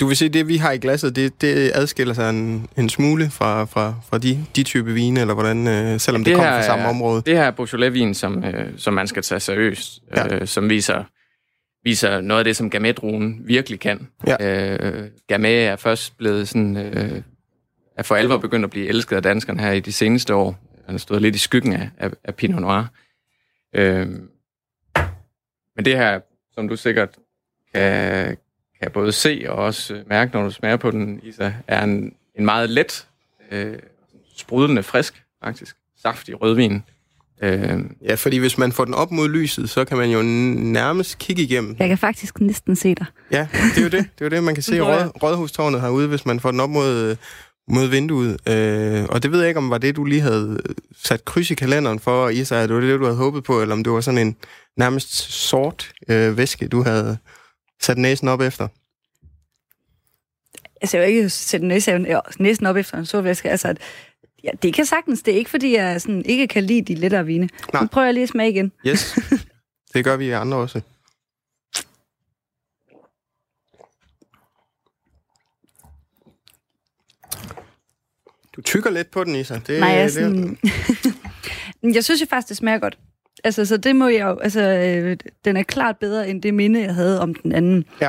[0.00, 3.30] Du vil sige, det vi har i glasset, det, det adskiller sig en, en smule
[3.30, 6.62] fra, fra, fra de, de type vine, eller hvordan, øh, selvom det, det kommer fra
[6.62, 7.22] samme er, område?
[7.26, 10.34] Det her er Beaujolais-vin, som, øh, som man skal tage seriøst, ja.
[10.34, 11.04] øh, som viser,
[11.84, 12.92] viser noget af det, som gamay
[13.44, 14.08] virkelig kan.
[14.26, 14.72] Ja.
[14.74, 17.22] Øh, Gamay er først blevet sådan, øh,
[17.96, 20.67] er for alvor begyndt at blive elsket af danskerne her i de seneste år.
[20.88, 22.84] Han har stået lidt i skyggen af, af, af Pinot Noir.
[23.74, 24.06] Øh,
[25.76, 26.20] men det her,
[26.54, 27.08] som du sikkert
[27.74, 28.36] kan,
[28.82, 32.44] kan både se og også mærke, når du smager på den, Isa, er en, en
[32.44, 33.08] meget let,
[33.50, 33.78] øh,
[34.36, 36.82] sprudlende frisk, faktisk, saftig rødvin.
[37.42, 41.18] Øh, ja, fordi hvis man får den op mod lyset, så kan man jo nærmest
[41.18, 41.76] kigge igennem.
[41.78, 43.06] Jeg kan faktisk næsten se dig.
[43.30, 43.92] Ja, det er jo det.
[43.92, 46.70] Det er jo det, man kan se rød, Rådhustårnet herude, hvis man får den op
[46.70, 47.16] mod,
[47.68, 48.48] mod vinduet.
[48.48, 50.60] Øh, og det ved jeg ikke, om var det, du lige havde
[51.04, 53.74] sat kryds i kalenderen for, Isa, at det var det, du havde håbet på, eller
[53.74, 54.36] om det var sådan en
[54.76, 57.18] nærmest sort øh, væske, du havde
[57.82, 58.68] sat næsen op efter.
[60.80, 62.06] Altså, jeg vil ikke sætte næsen,
[62.38, 63.50] næsen op efter en sort væske.
[63.50, 63.74] Altså,
[64.44, 65.22] Ja, det kan sagtens.
[65.22, 67.48] Det er ikke, fordi jeg sådan ikke kan lide de lettere vine.
[67.72, 67.82] Nej.
[67.82, 68.72] Nu prøver jeg lige at smage igen.
[68.86, 69.18] Yes,
[69.94, 70.80] det gør vi andre også.
[78.58, 79.58] Du tykker lidt på den, Isa.
[79.66, 80.58] Det, Nej, jeg, sådan...
[81.82, 81.94] det...
[81.94, 82.98] jeg synes jo faktisk, det smager godt.
[83.44, 84.38] Altså, så det må jeg jo...
[84.38, 87.84] Altså, øh, den er klart bedre end det minde, jeg havde om den anden.
[88.00, 88.08] Ja.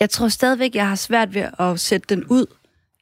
[0.00, 2.46] Jeg tror stadigvæk, jeg har svært ved at sætte den ud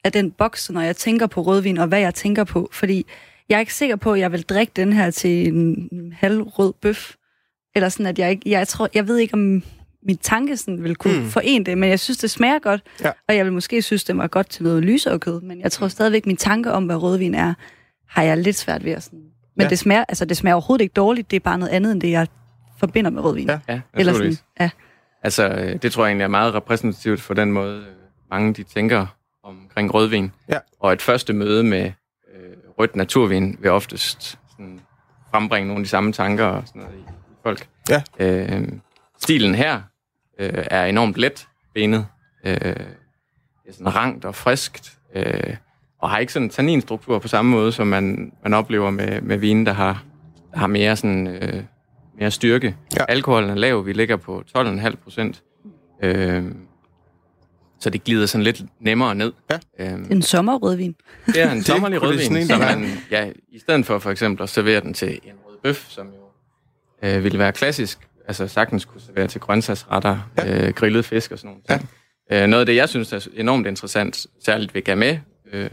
[0.03, 2.69] af den boks, når jeg tænker på rødvin, og hvad jeg tænker på.
[2.71, 3.05] Fordi
[3.49, 6.73] jeg er ikke sikker på, at jeg vil drikke den her til en halv rød
[6.81, 7.15] bøf.
[7.75, 8.49] Eller sådan, at jeg ikke...
[8.49, 9.63] Jeg, tror, jeg ved ikke, om
[10.03, 11.25] min tanke sådan vil kunne mm.
[11.25, 12.81] forene det, men jeg synes, det smager godt.
[13.03, 13.11] Ja.
[13.27, 15.41] Og jeg vil måske synes, det var godt til noget lysere kød.
[15.41, 15.89] Men jeg tror mm.
[15.89, 17.53] stadigvæk, min tanke om, hvad rødvin er,
[18.07, 19.19] har jeg lidt svært ved at sådan...
[19.55, 19.69] Men ja.
[19.69, 21.31] det, smager, altså, det smager overhovedet ikke dårligt.
[21.31, 22.27] Det er bare noget andet, end det, jeg
[22.79, 23.47] forbinder med rødvin.
[23.47, 24.69] Ja, ja Eller sådan, ja.
[25.23, 27.85] Altså, øh, det tror jeg egentlig er meget repræsentativt for den måde, øh,
[28.31, 29.05] mange de tænker
[29.43, 30.31] omkring rødvin.
[30.49, 30.57] Ja.
[30.79, 31.85] Og et første møde med
[32.35, 34.79] øh, rødt naturvin vil oftest sådan,
[35.31, 37.67] frembringe nogle af de samme tanker og sådan noget i, i folk.
[37.89, 38.01] Ja.
[38.19, 38.67] Øh,
[39.21, 39.81] stilen her
[40.39, 42.05] øh, er enormt let benet.
[42.45, 44.97] Øh, er sådan rangt og friskt.
[45.15, 45.55] Øh,
[45.99, 49.37] og har ikke sådan en tanninstruktur på samme måde, som man, man oplever med, med
[49.37, 50.03] vine, der har,
[50.51, 51.63] der har mere, sådan, øh,
[52.19, 52.75] mere styrke.
[52.97, 53.05] Ja.
[53.09, 55.43] Alkoholen er lav, vi ligger på 12,5 procent.
[56.03, 56.45] Øh,
[57.79, 59.33] så det glider sådan lidt nemmere ned.
[59.51, 59.59] Ja.
[59.79, 60.95] Øhm, en sommerrødvin.
[61.25, 64.81] Det er en sommerlig rødvin, så man, ja, i stedet for for eksempel at servere
[64.81, 69.27] den til en rød bøf, som jo øh, ville være klassisk, altså sagtens kunne servere
[69.27, 70.67] til grøntsagsretter, ja.
[70.67, 71.81] øh, grillet fisk og sådan noget.
[72.31, 72.43] Ja.
[72.43, 75.17] Øh, noget af det, jeg synes er enormt interessant, særligt ved gamay,
[75.51, 75.69] øh,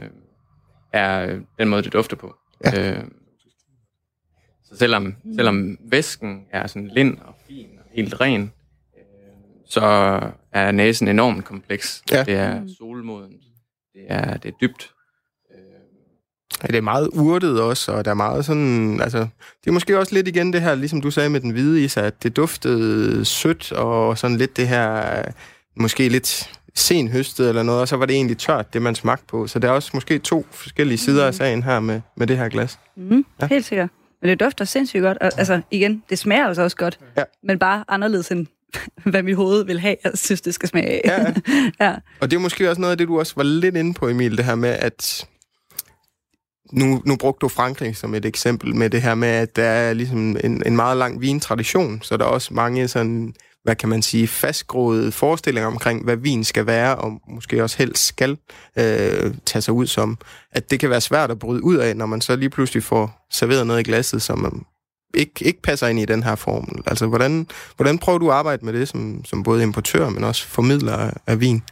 [0.92, 2.34] er den måde, det dufter på.
[2.64, 2.92] Ja.
[2.92, 3.04] Øh,
[4.64, 8.52] så selvom, selvom væsken er sådan lind og fin og helt ren,
[9.66, 9.84] så
[10.52, 12.02] er næsen enormt kompleks.
[12.10, 12.24] Ja.
[12.24, 13.32] Det er solmoden.
[13.94, 14.92] Det er, det er dybt.
[16.62, 19.00] Ja, det er meget urtet også, og der er meget sådan...
[19.00, 21.84] Altså, det er måske også lidt igen det her, ligesom du sagde med den hvide
[21.84, 25.22] is, at det duftede sødt, og sådan lidt det her...
[25.78, 29.24] Måske lidt sen høstet eller noget, og så var det egentlig tørt, det man smagte
[29.28, 29.46] på.
[29.46, 31.28] Så der er også måske to forskellige sider mm.
[31.28, 32.78] af sagen her med, med det her glas.
[32.96, 33.46] Mm, ja.
[33.46, 33.88] Helt sikkert.
[34.22, 35.18] Men det dufter sindssygt godt.
[35.18, 36.98] Og, altså, igen, det smager altså også godt.
[37.16, 37.22] Ja.
[37.42, 38.46] Men bare anderledes end
[39.10, 41.00] hvad mit hoved vil have, jeg synes, det skal smage af.
[41.04, 41.34] Ja.
[41.86, 41.94] ja.
[42.20, 44.36] Og det er måske også noget af det, du også var lidt inde på, Emil,
[44.36, 45.26] det her med, at
[46.72, 49.92] nu, nu brugte du Frankrig som et eksempel med det her med, at der er
[49.92, 53.34] ligesom en, en meget lang vintradition, så der er også mange sådan,
[53.66, 58.06] hvad kan man sige, fastgroede forestillinger omkring, hvad vin skal være, og måske også helst
[58.06, 58.38] skal
[58.78, 60.18] øh, tage sig ud som.
[60.52, 63.26] At det kan være svært at bryde ud af, når man så lige pludselig får
[63.30, 64.52] serveret noget i glasset, som øh,
[65.20, 66.82] ikke, ikke passer ind i den her formel?
[66.86, 70.46] Altså, hvordan, hvordan prøver du at arbejde med det som, som både importør, men også
[70.46, 71.62] formidler af vin?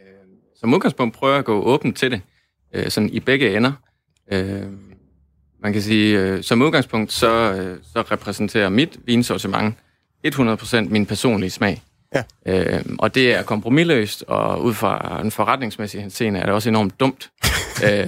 [0.00, 0.06] Øh,
[0.60, 2.20] som udgangspunkt prøver jeg at gå åbent til det,
[2.74, 3.72] øh, sådan i begge ender.
[4.30, 4.66] Øh,
[5.62, 7.54] man kan sige, som udgangspunkt, så,
[7.92, 9.74] så repræsenterer mit vinsortiment
[10.26, 11.82] 100% min personlige smag.
[12.14, 12.22] Ja.
[12.46, 17.00] Øh, og det er kompromilløst, og ud fra en forretningsmæssig henseende er det også enormt
[17.00, 17.30] dumt.
[17.86, 18.06] øh,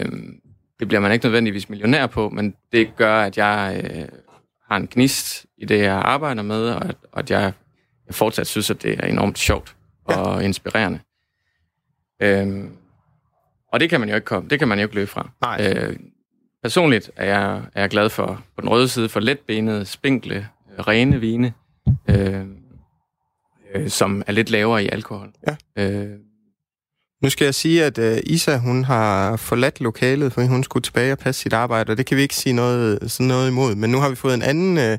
[0.81, 4.09] det bliver man ikke nødvendigvis millionær på, men det gør, at jeg øh,
[4.71, 7.53] har en gnist i det, jeg arbejder med, og at, og at jeg,
[8.07, 10.45] jeg fortsat synes, at det er enormt sjovt og ja.
[10.45, 10.99] inspirerende.
[12.23, 12.71] Øhm,
[13.73, 15.31] og det kan man jo ikke komme, det kan man jo ikke løbe fra.
[15.41, 15.73] Nej.
[15.77, 15.97] Øh,
[16.63, 21.21] personligt er jeg, er jeg glad for, på den røde side, for letbenede, spinkle, rene
[21.21, 21.53] vine,
[22.11, 22.41] øh,
[23.75, 25.29] øh, som er lidt lavere i alkohol.
[25.49, 25.83] Ja.
[25.85, 26.11] Øh,
[27.23, 31.13] nu skal jeg sige, at uh, Isa, hun har forladt lokalet, for hun skulle tilbage
[31.13, 33.75] og passe sit arbejde, og det kan vi ikke sige noget, sådan noget imod.
[33.75, 34.99] Men nu har vi fået en anden uh,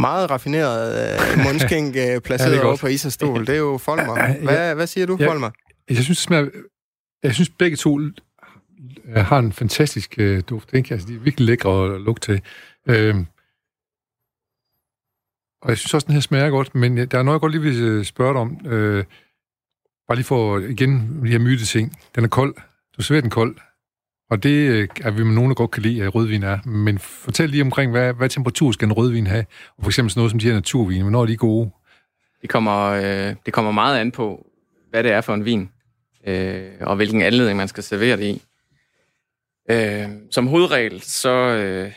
[0.00, 3.46] meget raffineret uh, mundskænk uh, placeret ja, over på Isas stol.
[3.46, 4.38] Det er jo Folmer.
[4.42, 5.50] Hvad, ja, hvad siger du, ja, Folmer?
[5.88, 6.48] Jeg synes, det smager,
[7.24, 8.10] jeg synes begge to øh,
[9.14, 10.74] har en fantastisk øh, duft.
[10.74, 10.94] Ikke?
[10.94, 12.42] Altså, de er virkelig lækre at lugte til.
[12.88, 13.24] Uh,
[15.62, 17.52] og jeg synes også, den her smager godt, men øh, der er noget, jeg godt
[17.52, 18.66] lige vil øh, spørge dig om.
[18.66, 19.04] Øh,
[20.08, 21.98] Bare lige for igen de her myte ting.
[22.14, 22.54] Den er kold.
[22.96, 23.56] Du serverer den kold.
[24.30, 26.58] Og det er vi med nogen, der godt kan lide, at rødvin er.
[26.68, 29.44] Men fortæl lige omkring, hvad, hvad temperatur skal en rødvin have?
[29.76, 31.70] Og for eksempel sådan noget som de her naturvine, hvornår er de gode?
[32.42, 34.46] Det kommer, øh, det kommer meget an på,
[34.90, 35.70] hvad det er for en vin,
[36.26, 38.42] øh, og hvilken anledning man skal servere det i.
[39.70, 41.92] Øh, som hovedregel, så, øh,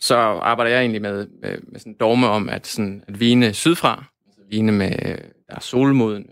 [0.00, 3.54] så arbejder jeg egentlig med, med, med sådan en dogme om, at, sådan, at vine
[3.54, 4.90] sydfra, altså vine med
[5.48, 6.26] der er solmodne,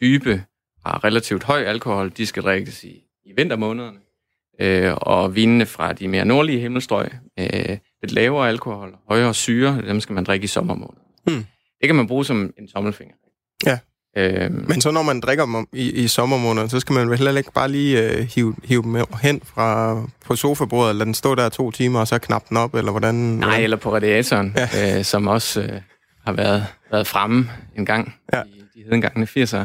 [0.00, 0.44] dybe,
[0.86, 3.98] har relativt høj alkohol, de skal drikkes i, i vintermånederne.
[4.60, 10.00] Øh, og vinene fra de mere nordlige himmelstrøg, øh, lidt lavere alkohol, højere syre, dem
[10.00, 11.00] skal man drikke i sommermånederne.
[11.26, 11.44] Hmm.
[11.80, 13.14] Det kan man bruge som en tommelfinger.
[13.66, 13.78] Ja.
[14.16, 17.18] Øhm, Men så når man drikker dem om i, i sommermånederne, så skal man vel
[17.18, 21.34] heller ikke bare lige øh, hive, hive dem hen fra på sofabordet, eller den stå
[21.34, 23.14] der to timer, og så knappe den op, eller hvordan?
[23.14, 23.62] nej, hvordan?
[23.62, 24.98] eller på radiatoren, Ja.
[24.98, 25.80] øh, som også øh,
[26.24, 28.42] har været, været fremme en gang Ja.
[28.42, 29.64] i de hedengangne 80'ere.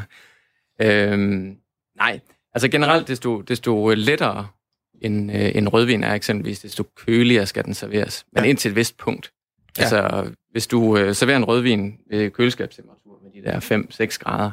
[0.81, 1.55] Øhm,
[1.97, 2.19] nej,
[2.53, 4.47] altså generelt, desto, desto lettere
[5.01, 8.25] en, øh, en rødvin er eksempelvis, desto køligere skal den serveres.
[8.33, 8.49] Men Ja.
[8.49, 9.31] indtil et vist punkt.
[9.77, 9.81] Ja.
[9.81, 13.06] Altså, hvis du øh, serverer en rødvin ved køleskabstemperatur
[13.41, 13.59] de der
[14.13, 14.51] 5-6 grader,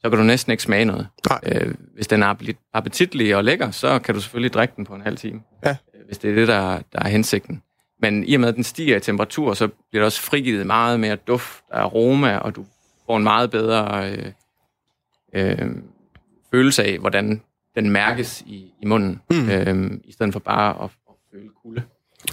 [0.00, 1.08] så kan du næsten ikke smage noget.
[1.28, 1.40] Nej.
[1.46, 4.94] Øh, hvis den er appetit- appetitlig og lækker, så kan du selvfølgelig drikke den på
[4.94, 5.40] en halv time.
[5.64, 5.70] Ja.
[5.70, 7.62] Øh, Hvis det er det, der, der er hensigten.
[8.02, 11.00] Men i og med, at den stiger i temperatur, så bliver der også frigivet meget
[11.00, 12.64] mere duft og aroma, og du
[13.06, 14.32] får en meget bedre øh,
[15.34, 15.68] øh,
[16.50, 17.42] følelse af, hvordan
[17.74, 19.50] den mærkes i, i munden, Mm.
[19.50, 21.82] øh, i stedet for bare at, at føle kulde.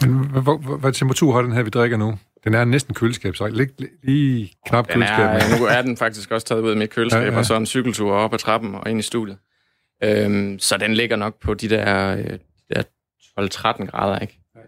[0.01, 2.17] Men hvad temperatur har den her, vi drikker nu?
[2.45, 3.69] Den er næsten køleskab, så lige,
[4.03, 7.23] lige knap Den er, nu er den faktisk også taget ud af mit køleskab, Ja,
[7.23, 7.33] ja, ja.
[7.33, 7.39] ja.
[7.39, 9.37] og så en cykeltur op ad trappen og ind i studiet.
[10.03, 12.39] Øhm, så den ligger nok på de der, øh, de
[12.75, 12.83] der
[13.39, 14.39] 12-13 grader, ikke?
[14.57, 14.61] Øh,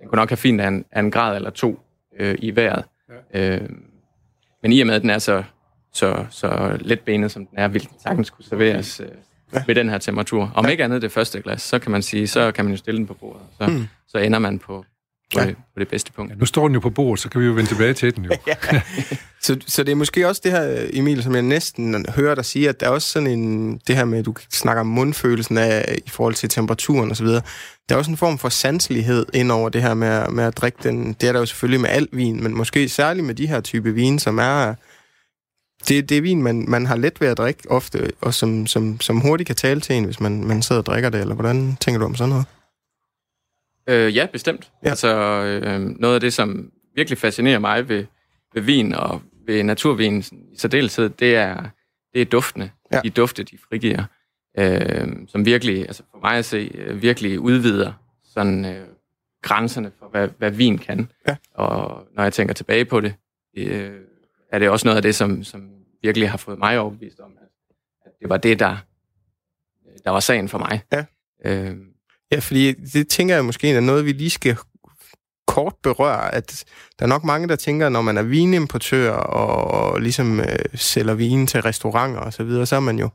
[0.00, 1.80] Den kunne nok have fint af en, af en grad eller to
[2.18, 2.84] øh, i vejret.
[3.34, 3.54] Ja.
[3.56, 3.82] Øhm,
[4.62, 5.42] men i og med, at den er så,
[5.92, 9.08] så, så letbenet, som den er, vil den sagtens kunne serveres øh,
[9.54, 9.62] Ja.
[9.66, 10.52] ved den her temperatur.
[10.54, 12.98] Om ikke andet det første glas, så kan man sige, så kan man jo stille
[12.98, 13.42] den på bordet.
[13.60, 13.86] Så, Mm.
[14.08, 14.84] så ender man på,
[15.34, 15.46] på, Ja.
[15.46, 16.32] det, på det bedste punkt.
[16.32, 18.24] Ja, nu står den jo på bordet, så kan vi jo vende tilbage til den
[18.24, 18.30] jo.
[19.42, 22.68] Så, så det er måske også det her, Emil, som jeg næsten hører dig sige,
[22.68, 25.98] at der er også sådan en, det her med, at du snakker om mundfølelsen af,
[26.06, 27.40] i forhold til temperaturen osv., der
[27.90, 30.78] er også en form for sanselighed ind over det her med, at- med at drikke
[30.82, 31.12] den.
[31.12, 33.92] Det er der jo selvfølgelig med al vin, men måske særligt med de her type
[33.94, 34.74] vin, som er...
[35.88, 39.00] Det, det er vin, man, man har let ved at drikke ofte, og som, som,
[39.00, 41.76] som hurtigt kan tale til en, hvis man, man sidder og drikker det, eller hvordan
[41.80, 42.46] tænker du om sådan noget?
[43.86, 44.72] Øh, ja, bestemt.
[44.84, 44.88] Ja.
[44.88, 45.08] Altså,
[45.64, 48.04] øh, noget af det, som virkelig fascinerer mig ved,
[48.54, 50.18] ved vin og ved naturvin
[50.52, 51.64] i særdeleshed, det er,
[52.14, 52.70] det er duftene.
[52.92, 52.96] Ja.
[52.96, 53.00] Ja.
[53.02, 54.04] De dufte, de frigiver.
[54.58, 57.92] Øh, som virkelig, altså for mig at se, øh, virkelig udvider
[58.24, 58.86] sådan øh,
[59.42, 61.08] grænserne for, hvad, hvad vin kan.
[61.28, 61.36] Ja.
[61.54, 63.14] Og når jeg tænker tilbage på det,
[63.56, 64.00] øh,
[64.52, 65.70] er det også noget af det, som, som
[66.02, 67.48] virkelig har fået mig overbevist om, at,
[68.06, 68.76] at det var det, der,
[70.04, 70.80] der var sagen for mig.
[70.92, 71.04] Ja.
[71.44, 71.76] Øh,
[72.32, 74.56] Ja, fordi det tænker jeg måske er noget, vi lige skal
[75.46, 76.64] kort berøre, at
[76.98, 81.46] der er nok mange, der tænker, når man er vinimportør og ligesom øh, sælger vin
[81.46, 83.08] til restauranter og så videre, så er man jo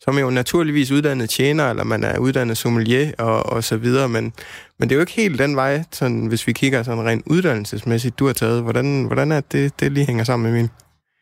[0.00, 3.76] så er man jo naturligvis uddannet tjener, eller man er uddannet sommelier og, og så
[3.76, 4.32] videre, men,
[4.78, 8.18] men det er jo ikke helt den vej, sådan, hvis vi kigger sådan rent uddannelsesmæssigt,
[8.18, 8.62] du har taget.
[8.62, 10.70] Hvordan, hvordan er det, det lige hænger sammen med min?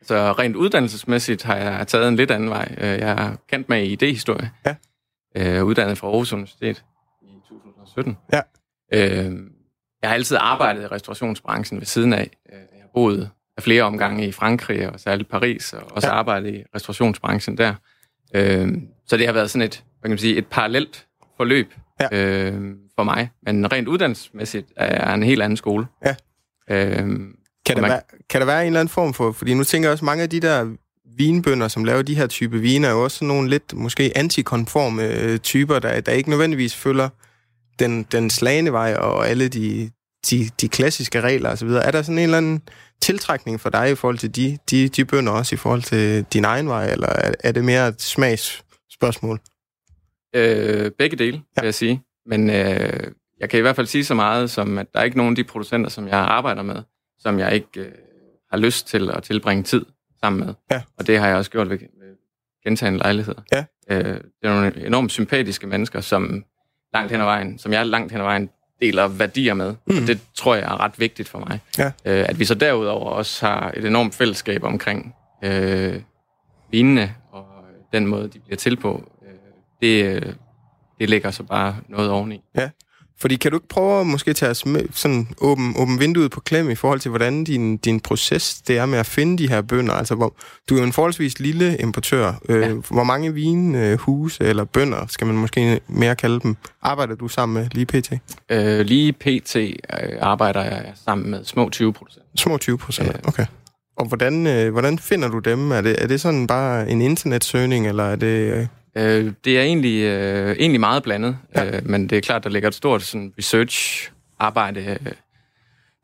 [0.03, 2.75] Så rent uddannelsesmæssigt har jeg taget en lidt anden vej.
[2.77, 4.51] Øh, Jeg er kendt med i idehistorie.
[4.65, 4.75] Ja.
[5.37, 6.83] Øh, uddannet fra Aarhus Universitet
[7.97, 8.17] i 2017.
[8.33, 8.41] Ja.
[8.93, 9.33] Øh,
[10.01, 12.29] Jeg har altid arbejdet i restaurationsbranchen ved siden af.
[12.53, 16.13] Øh, Jeg har boet af flere omgange i Frankrig og særligt Paris, og også Ja.
[16.13, 17.73] arbejdet i restaurationsbranchen der.
[18.35, 18.73] Øh,
[19.07, 22.07] Så det har været sådan et, hvad kan man sige, et parallelt forløb Ja.
[22.11, 23.29] øh, for mig.
[23.43, 25.85] Men rent uddannelsesmæssigt er en helt anden skole.
[26.05, 26.15] Ja.
[26.69, 26.97] Øh,
[27.65, 29.31] Kan der, man- være, kan der være en eller anden form for...
[29.31, 30.75] Fordi nu tænker jeg også, mange af de der
[31.17, 35.37] vinbønder, som laver de her type viner, er jo også nogle lidt måske antikonforme øh,
[35.39, 37.09] typer, der, der ikke nødvendigvis følger
[37.79, 39.91] den, den slagende vej og alle de,
[40.29, 41.67] de, de klassiske regler osv.
[41.67, 42.61] Er der sådan en eller anden
[43.01, 46.45] tiltrækning for dig i forhold til de, de, de bønder, også i forhold til din
[46.45, 49.39] egen vej, eller er, er det mere et smagsspørgsmål?
[50.35, 51.61] Øh, begge dele, Ja.
[51.61, 52.01] vil jeg sige.
[52.25, 55.17] Men øh, jeg kan i hvert fald sige så meget, som at der er ikke
[55.17, 56.75] nogen af de producenter, som jeg arbejder med,
[57.19, 57.91] som jeg ikke øh,
[58.51, 59.85] har lyst til at tilbringe tid
[60.23, 60.53] sammen med.
[60.71, 60.81] Ja.
[60.97, 62.15] Og det har jeg også gjort ved, ved
[62.63, 63.41] gentagende lejligheder.
[63.51, 63.65] Ja.
[63.89, 66.43] Øh, det er nogle enormt sympatiske mennesker, som
[66.95, 68.49] langt hen ad vejen, som jeg langt hen ad vejen
[68.81, 69.75] deler værdier med.
[69.87, 69.97] Mm.
[69.97, 71.59] Og det tror jeg er ret vigtigt for mig.
[71.77, 71.85] Ja.
[71.85, 76.01] Øh, at vi så derudover også har et enormt fællesskab omkring øh,
[76.71, 77.45] vinene og
[77.93, 79.11] den måde, de bliver til på.
[79.21, 79.33] Øh,
[79.81, 80.33] det, øh,
[80.99, 82.43] det ligger så bare noget oveni.
[83.19, 86.39] Fordi kan du ikke prøve at måske tage os med, sådan åben, åben vinduet på
[86.39, 89.61] klem i forhold til, hvordan din, din proces det er med at finde de her
[89.61, 89.93] bønder?
[89.93, 90.35] Altså, hvor,
[90.69, 92.33] du er jo en forholdsvis lille importør.
[92.49, 92.73] Øh, ja.
[92.73, 97.69] Hvor mange vinhuse eller bønder, skal man måske mere kalde dem, arbejder du sammen med
[97.71, 98.11] lige pt?
[98.49, 99.55] Øh, lige pt.
[99.55, 99.73] Øh,
[100.21, 102.25] arbejder jeg sammen med små 20 procent.
[102.35, 103.15] Små 20 procent, øh.
[103.27, 103.45] okay.
[103.97, 105.71] Og hvordan, øh, hvordan finder du dem?
[105.71, 108.53] Er det, er det sådan bare en internetsøgning, eller er det...
[108.53, 108.67] Øh
[108.97, 111.77] Øh, det er egentlig, øh, egentlig meget blandet, ja.
[111.77, 115.11] øh, men det er klart, der ligger et stort sådan, research-arbejde øh,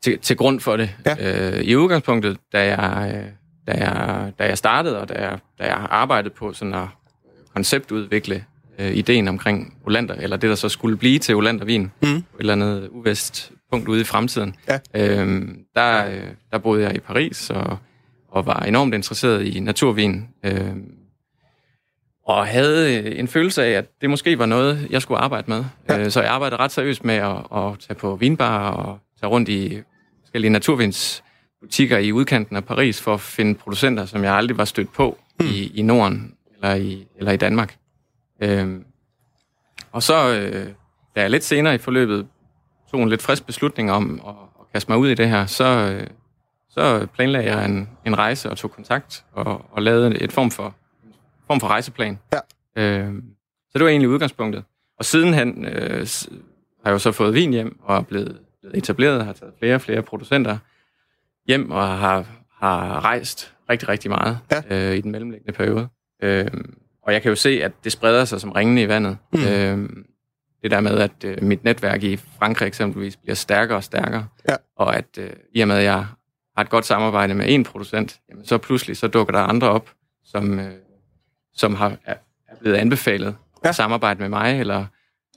[0.02, 0.90] til, til grund for det.
[1.06, 1.56] Ja.
[1.56, 3.24] Øh, I udgangspunktet, da jeg, øh,
[3.66, 6.86] da, jeg, da jeg startede, og da jeg, da jeg arbejdede på sådan at
[7.54, 8.44] konceptudvikle
[8.78, 12.08] øh, ideen omkring Olander, eller det, der så skulle blive til Olandervin, mm.
[12.08, 14.78] et eller andet uvest punkt ude i fremtiden, ja.
[14.94, 17.78] øh, der, øh, der boede jeg i Paris, og,
[18.28, 20.28] og var enormt interesseret i naturvin.
[20.44, 20.70] Øh,
[22.26, 25.64] og havde øh, en følelse af, at det måske var noget, jeg skulle arbejde med.
[25.88, 25.98] Ja.
[25.98, 29.48] Øh, så jeg arbejdede ret seriøst med at, at tage på vinbar og tage rundt
[29.48, 29.82] i
[30.20, 34.92] forskellige naturvindsbutikker i udkanten af Paris for at finde producenter, som jeg aldrig var stødt
[34.92, 35.46] på mm.
[35.46, 37.76] i, i Norden eller i, eller i Danmark.
[38.42, 38.84] Øhm,
[39.92, 40.66] og så, øh,
[41.16, 42.26] da jeg lidt senere i forløbet
[42.90, 45.64] tog en lidt frisk beslutning om at, at kaste mig ud i det her, så,
[45.64, 46.06] øh,
[46.70, 50.74] så planlagde jeg en, en rejse og tog kontakt og, og lavede et form for
[51.52, 52.18] form for rejseplan.
[52.32, 52.38] Ja.
[52.82, 53.14] Øh,
[53.70, 54.64] så det var egentlig udgangspunktet.
[54.98, 56.06] Og sidenhen øh,
[56.82, 59.74] har jeg jo så fået vin hjem og er blevet, blevet etableret, har taget flere
[59.74, 60.58] og flere producenter
[61.48, 62.24] hjem og har,
[62.60, 64.90] har rejst rigtig, rigtig meget ja.
[64.90, 65.88] øh, i den mellemliggende periode.
[66.22, 66.50] Øh,
[67.02, 69.16] og jeg kan jo se, at det spreder sig som ringende i vandet.
[69.32, 69.40] Mm.
[69.44, 69.88] Øh,
[70.62, 74.56] det der med, at øh, mit netværk i Frankrig eksempelvis bliver stærkere og stærkere, ja.
[74.76, 76.06] og at øh, i og med, at jeg
[76.56, 79.90] har et godt samarbejde med en producent, jamen, så pludselig så dukker der andre op,
[80.24, 80.72] som, øh,
[81.54, 82.14] som har, er
[82.60, 83.34] blevet anbefalet
[83.64, 83.68] ja.
[83.68, 84.86] at samarbejde med mig, eller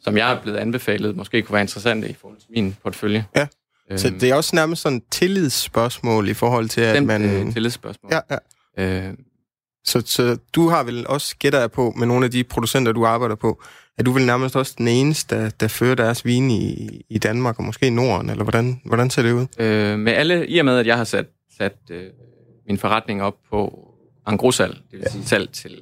[0.02, 3.26] som jeg er blevet anbefalet, måske kunne være interessante i forhold til min portefølje.
[3.36, 3.48] Ja.
[3.92, 7.26] Øhm, så det er også nærmest sådan et tillidsspørgsmål i forhold til, at man...
[7.26, 8.12] Øh, tillidsspørgsmål.
[8.14, 8.38] Ja,
[8.78, 9.08] ja.
[9.08, 9.14] Øh,
[9.84, 13.06] så, så du har vel også, gætter jeg på, med nogle af de producenter, du
[13.06, 13.64] arbejder på,
[13.98, 17.60] at du vil nærmest også den eneste, der, der fører deres vin i, i Danmark,
[17.60, 19.46] og måske i Norden, eller hvordan, hvordan ser det ud?
[19.60, 21.26] Øh, med alle, i og med, at jeg har sat,
[21.58, 22.04] sat øh,
[22.68, 23.90] min forretning op på
[24.28, 25.12] engrossalg, det vil ja.
[25.12, 25.82] sige salg til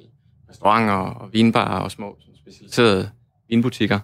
[0.53, 3.09] restauranter og vinbarer og små specialiserede
[3.49, 3.99] vinbutikker,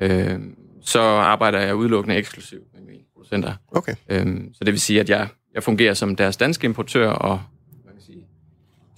[0.00, 0.40] øh,
[0.82, 3.54] så arbejder jeg udelukkende eksklusivt med mine producenter.
[3.68, 3.94] Okay.
[4.08, 7.40] Øh, så det vil sige, at jeg, jeg fungerer som deres danske importør og
[7.84, 8.24] man kan sige,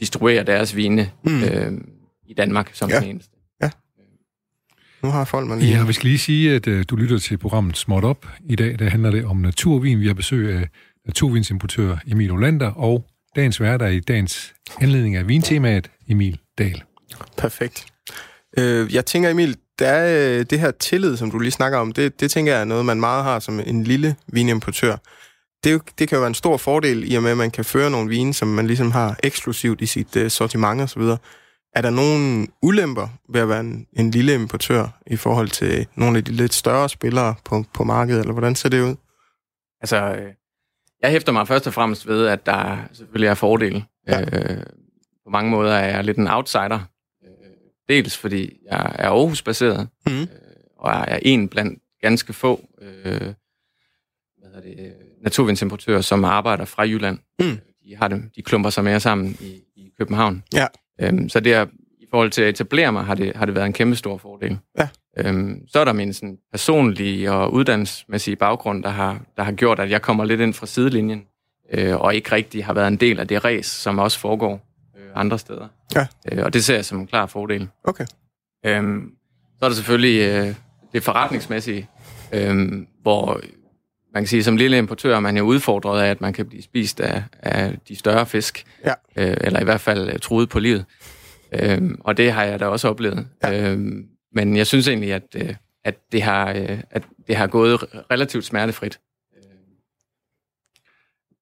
[0.01, 1.43] distribuerer deres vine mm.
[1.43, 1.73] øh,
[2.27, 3.01] i Danmark som ja.
[3.01, 3.37] den eneste.
[3.63, 3.71] Ja.
[5.03, 5.79] Nu har folk man lige...
[5.79, 8.27] Ja, vi skal lige sige, at uh, du lytter til programmet Småt Op.
[8.45, 10.01] I dag der handler det om naturvin.
[10.01, 10.69] Vi har besøg af
[11.07, 16.83] naturvinsimportør Emil Olander og dagens værter i dagens anledning af vintemaet Emil Dahl.
[17.37, 17.87] Perfekt.
[18.59, 21.93] Øh, jeg tænker, Emil, der er øh, det her tillid, som du lige snakker om,
[21.93, 24.97] det, det tænker jeg er noget, man meget har som en lille vinimportør.
[25.65, 27.91] Det, det kan jo være en stor fordel, i og med, at man kan føre
[27.91, 31.03] nogle vine, som man ligesom har eksklusivt i sit uh, sortiment osv.
[31.75, 36.19] Er der nogle ulemper ved at være en, en lille importør i forhold til nogle
[36.19, 38.97] af de lidt større spillere på, på markedet, eller hvordan ser det ud?
[39.81, 40.33] Altså, øh,
[41.03, 43.85] jeg hæfter mig først og fremmest ved, at der selvfølgelig er fordele.
[44.09, 44.21] Ja.
[44.21, 44.63] Øh,
[45.29, 46.81] på mange måder er jeg lidt en outsider.
[47.25, 47.29] Øh,
[47.89, 50.29] dels fordi jeg er Aarhus-baseret, mm.
[50.79, 53.21] og er en blandt ganske få øh,
[54.41, 57.19] hvad det, naturvindsimportører, som arbejder fra Jylland.
[57.41, 57.59] Mm.
[57.85, 60.43] De, har dem, de klumper sig mere sammen i, i København.
[60.55, 60.67] Ja.
[61.01, 61.67] Øhm, så det er,
[62.01, 64.59] i forhold til at etablere mig, har det, har det været en kæmpe stor fordel.
[64.79, 64.89] Ja.
[65.19, 69.81] Øhm, så er der min sådan, personlige og uddannelsesmæssige baggrund, der har, der har gjort,
[69.81, 71.25] at jeg kommer lidt ind fra sidelinjen,
[71.73, 74.68] øh, og ikke rigtig har været en del af det race, som også foregår
[75.15, 75.69] andre steder.
[75.95, 76.07] Ja.
[76.33, 77.69] Øh, og det ser jeg som en klar fordel.
[77.85, 78.07] Okay.
[78.67, 79.13] Øhm,
[79.59, 80.55] så er der selvfølgelig øh,
[80.93, 81.89] det forretningsmæssige,
[82.33, 83.41] øh, hvor
[84.15, 86.63] man kan sige, som lille importør er man jo udfordret af, at man kan blive
[86.63, 88.95] spist af, af de større fisk, ja.
[89.17, 90.85] øh, eller i hvert fald øh, truet på livet.
[91.53, 93.27] Øh, og det har jeg da også oplevet.
[93.43, 93.73] Ja.
[93.73, 93.79] Øh,
[94.33, 95.55] men jeg synes egentlig, at, øh,
[95.85, 99.01] at, det har, øh, at det har gået relativt smertefrit.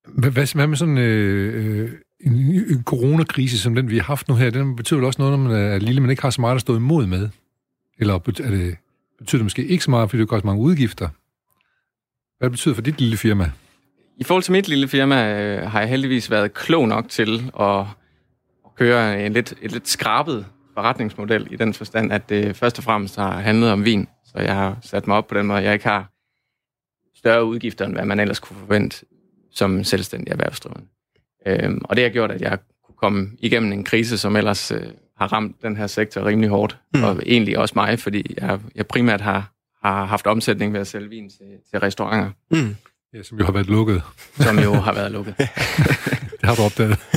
[0.06, 4.34] Hvad, hvad med sådan øh, øh en, en coronakrise som den, vi har haft nu
[4.34, 6.54] her, den betyder vel også noget, når man er lille, men ikke har så meget
[6.54, 7.28] at stå imod med?
[7.98, 8.76] Eller er det,
[9.18, 11.08] betyder det måske ikke så meget, fordi det gør så mange udgifter?
[12.38, 13.50] Hvad betyder det for dit lille firma?
[14.16, 17.80] I forhold til mit lille firma øh, har jeg heldigvis været klog nok til at,
[18.64, 22.84] at køre en lidt, et lidt skrabet forretningsmodel i den forstand, at det først og
[22.84, 24.08] fremmest har handlet om vin.
[24.24, 26.12] Så jeg har sat mig op på den måde, at jeg ikke har
[27.18, 29.06] større udgifter, end hvad man ellers kunne forvente
[29.50, 30.86] som selvstændig erhvervsdrivende.
[31.46, 34.82] Øhm, og det har gjort, at jeg kunne komme igennem en krise, som ellers øh,
[35.18, 36.78] har ramt den her sektor rimelig hårdt.
[36.94, 37.04] Mm.
[37.04, 39.52] Og egentlig også mig, fordi jeg, jeg primært har,
[39.84, 42.76] har haft omsætning ved at sælge vin til, til restauranter, Mm.
[43.14, 44.02] Ja, som jo har været lukket.
[44.40, 45.34] som jo har været lukket.
[46.40, 46.98] Det har du opdaget.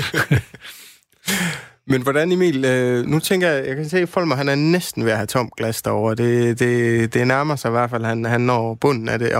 [1.87, 5.05] Men hvordan, Emil, øh, nu tænker jeg, jeg kan se, at Folmer, han er næsten
[5.05, 6.15] ved at have tom glas derovre.
[6.15, 9.31] Det, det, det nærmer sig i hvert fald, han, han når bunden af det.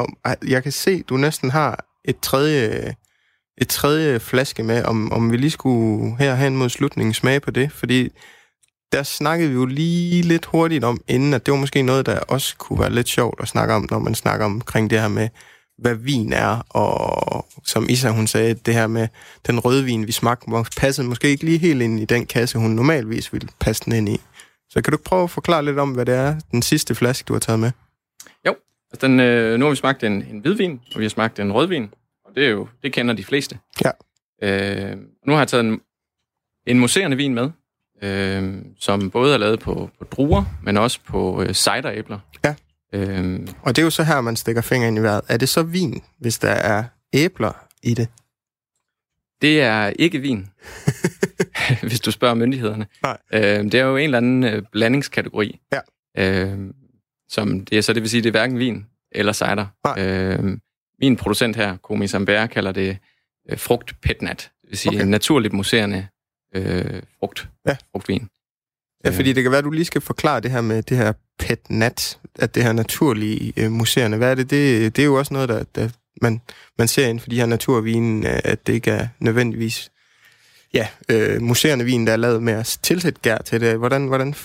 [0.48, 2.96] Jeg kan se, du næsten har et tredje,
[3.62, 7.72] et tredje flaske med, om, om vi lige skulle herhen mod slutningen smage på det,
[7.72, 8.10] fordi
[8.92, 12.20] der snakkede vi jo lige lidt hurtigt om, inden at det var måske noget, der
[12.20, 15.30] også kunne være lidt sjovt at snakke om, når man snakker omkring det her med,
[15.78, 19.08] hvad vin er, og som Isa hun sagde, det her med
[19.48, 20.48] den rødvin, vi smagte,
[20.78, 24.10] passede måske ikke lige helt ind i den kasse, hun normalvis ville passe den ind
[24.10, 24.22] i.
[24.70, 27.28] Så kan du ikke prøve at forklare lidt om, hvad det er, den sidste flaske,
[27.28, 27.72] du har taget med?
[28.46, 28.56] Jo,
[28.92, 31.52] altså den, øh, nu har vi smagt en, en hvidvin, og vi har smagt en
[31.52, 31.90] rødvin,
[32.30, 33.60] og det er jo, det kender de fleste.
[33.86, 33.92] Ja.
[34.44, 35.82] Øh, nu har jeg taget en,
[36.68, 37.50] en museerende vin med,
[38.02, 42.20] øh, som både er lavet på, på druer, men også på øh, cideræbler.
[42.46, 42.56] Ja.
[42.94, 45.22] Øh, Og det er jo så her, man stikker fingeren i vejret.
[45.28, 48.08] Er det så vin, hvis der er æbler i det?
[49.42, 50.48] det er ikke vin,
[51.88, 52.88] hvis du spørger myndighederne.
[53.04, 53.18] Nej.
[53.34, 55.60] Øh, det er jo en eller anden øh, blandingskategori.
[55.74, 55.80] Ja.
[56.18, 56.60] Øh,
[57.30, 59.66] som det er, så det vil sige, det er hverken vin eller cider.
[59.86, 60.06] Nej.
[60.06, 60.58] Øh,
[61.02, 62.98] min producent her, Komi Sambert, kalder det
[63.52, 64.52] øh, frugt petnat.
[64.62, 65.06] Det vil sige Okay.
[65.06, 66.08] naturligt muserende
[66.56, 67.76] øh, frugt, Ja.
[67.92, 68.28] frugtvin.
[69.06, 71.14] Ja, fordi det kan være, at du lige skal forklare det her med det her
[71.40, 74.18] pet nat, at det her naturlige øh, museerne.
[74.18, 74.50] Hvad er det?
[74.50, 74.96] det?
[74.96, 75.90] Det er jo også noget, der, der
[76.22, 76.42] man,
[76.78, 79.92] man ser inden for de her naturvine, øh, at det ikke er nødvendigvis
[80.74, 83.78] ja, øh, museerne vin, der er lavet med at tilsætte gær til det.
[83.78, 84.36] Hvordan, hvordan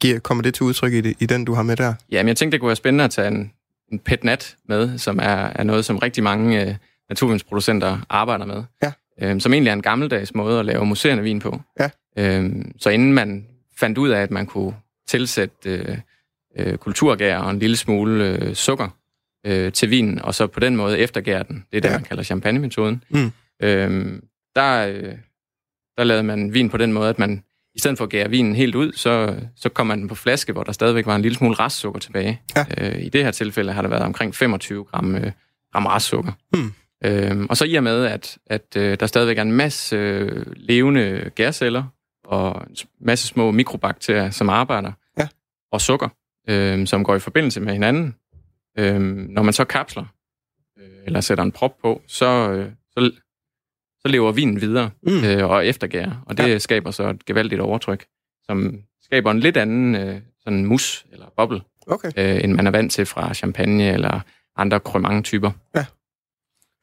[0.00, 1.94] giver, kommer det til udtryk i, det, i den, du har med der?
[2.10, 3.52] Ja, men jeg tænkte, det kunne være spændende at tage en,
[3.92, 6.74] en petnat med, som er, er noget, som rigtig mange øh,
[7.08, 8.62] naturvinsproducenter arbejder med.
[8.82, 8.92] Ja.
[9.22, 11.60] Øhm, som egentlig er en gammeldags måde at lave museerende vin på.
[11.80, 11.90] Ja.
[12.18, 13.46] Øhm, så inden man
[13.78, 14.74] fandt ud af, at man kunne
[15.08, 15.98] tilsætte øh,
[16.58, 18.88] øh, kulturgær og en lille smule øh, sukker
[19.46, 21.94] øh, til vinen, og så på den måde eftergære den, det er det, Ja.
[21.94, 23.32] man kalder champagne-metoden, Mm.
[23.62, 24.24] øhm,
[24.56, 25.14] der, øh,
[25.98, 28.54] der lavede man vin på den måde, at man i stedet for at gære vinen
[28.54, 31.36] helt ud, så, så kom man den på flaske, hvor der stadigvæk var en lille
[31.36, 32.40] smule restsukker tilbage.
[32.56, 32.64] Ja.
[32.78, 35.32] Øh, I det her tilfælde har der været omkring 25 gram, øh,
[35.72, 36.32] gram restsukker.
[36.52, 36.72] Hmm.
[37.04, 40.46] Øhm, og så i og med, at, at øh, der stadigvæk er en masse øh,
[40.56, 41.84] levende gærceller
[42.24, 45.28] og en masse små mikrobakterier, som arbejder, Ja.
[45.72, 46.08] og sukker,
[46.48, 48.14] øh, som går i forbindelse med hinanden.
[48.78, 50.04] Øh, når man så kapsler,
[50.78, 53.10] øh, eller sætter en prop på, så, øh, så,
[54.02, 55.24] så lever vinen videre Mm.
[55.24, 56.48] øh, og eftergærer, og det Ja.
[56.48, 56.58] ja.
[56.58, 58.04] skaber så et gevaldigt overtryk,
[58.44, 62.10] som skaber en lidt anden øh, sådan mus eller boble, Okay.
[62.16, 64.20] øh, end man er vant til fra champagne eller
[64.56, 65.50] andre cremant-typer.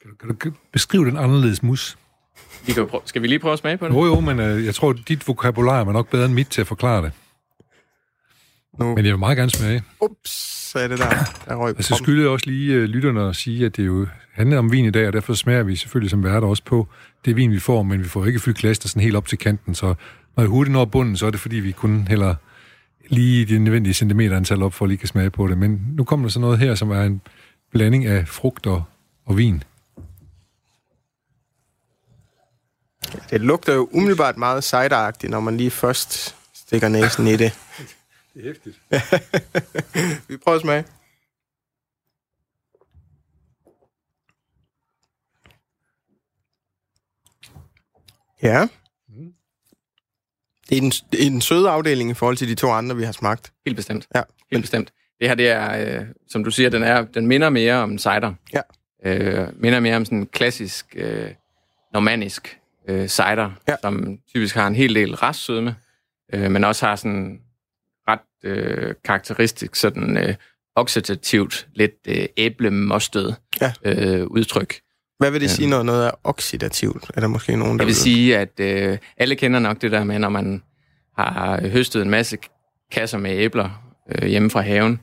[0.01, 1.97] Kan du, kan du beskrive den anderledes mus?
[2.65, 3.93] Vi kan prøve, skal vi lige prøve at smage på det?
[3.93, 6.67] Jo, jo, men øh, jeg tror, dit vokabular er nok bedre end mit til at
[6.67, 7.11] forklare det.
[8.79, 9.83] Nu, Men jeg vil meget gerne smage.
[10.01, 10.31] ups,
[10.71, 11.09] så er det der.
[11.45, 14.57] Der røg Altså skylder jeg også lige øh, lytterne at sige, at det jo handler
[14.57, 16.87] om vin i dag, og derfor smager vi selvfølgelig som værter også på
[17.25, 19.75] det vin, vi får, men vi får ikke fyldt glasset sådan helt op til kanten,
[19.75, 19.85] så
[20.35, 22.35] når jeg hurtigt når bunden, så er det fordi, vi kun hælder
[23.09, 25.57] lige det nødvendige centimeterantal op, for at lige kan smage på det.
[25.57, 27.21] Men nu kommer der så noget her, som er en
[27.71, 28.83] blanding af frugt og,
[29.25, 29.63] og vin.
[33.29, 37.53] Det lugter jo umiddelbart meget cideragtigt, når man lige først stikker næsen i det.
[38.37, 38.81] Det er hæftigt.
[40.29, 40.85] Vi prøver at smage.
[48.43, 48.67] Ja.
[50.69, 53.03] Det er, den, det er den søde afdeling i forhold til de to andre, vi
[53.03, 53.53] har smagt.
[53.65, 54.07] Helt bestemt.
[54.15, 54.21] Ja,
[54.51, 54.93] Helt bestemt.
[55.19, 57.99] Det her, det er, øh, som du siger, den, er, den minder mere om en
[57.99, 58.33] cider.
[58.53, 58.61] Ja.
[59.05, 61.31] Øh, minder mere om sådan en klassisk, øh,
[61.93, 63.75] normannisk øh, cider, Ja.
[63.81, 65.75] som typisk har en hel del restsødme,
[66.33, 67.41] øh, men også har sådan
[68.07, 70.35] ret øh, karakteristisk sådan øh,
[70.75, 73.73] oxidativt, lidt øh, æblemostet Ja.
[73.85, 74.75] øh, udtryk.
[75.19, 75.51] Hvad vil det Ja.
[75.53, 77.11] sige, når noget er oxidativt?
[77.13, 80.03] Er der måske nogen, der Jeg vil sige, at øh, alle kender nok det der
[80.03, 80.63] med, når man
[81.17, 82.37] har høstet en masse
[82.91, 84.99] kasser med æbler øh, hjemme fra haven.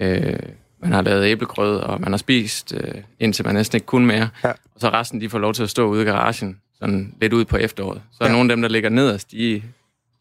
[0.00, 0.38] Øh,
[0.82, 4.28] man har lavet æblegrød, og man har spist, øh, indtil man næsten ikke kunne mere.
[4.44, 4.48] Ja.
[4.50, 7.44] Og så resten, de får lov til at stå ude i garagen, sådan lidt ud
[7.44, 8.02] på efteråret.
[8.12, 8.32] Så er Ja.
[8.34, 9.62] nogle af dem, der ligger nederst, de,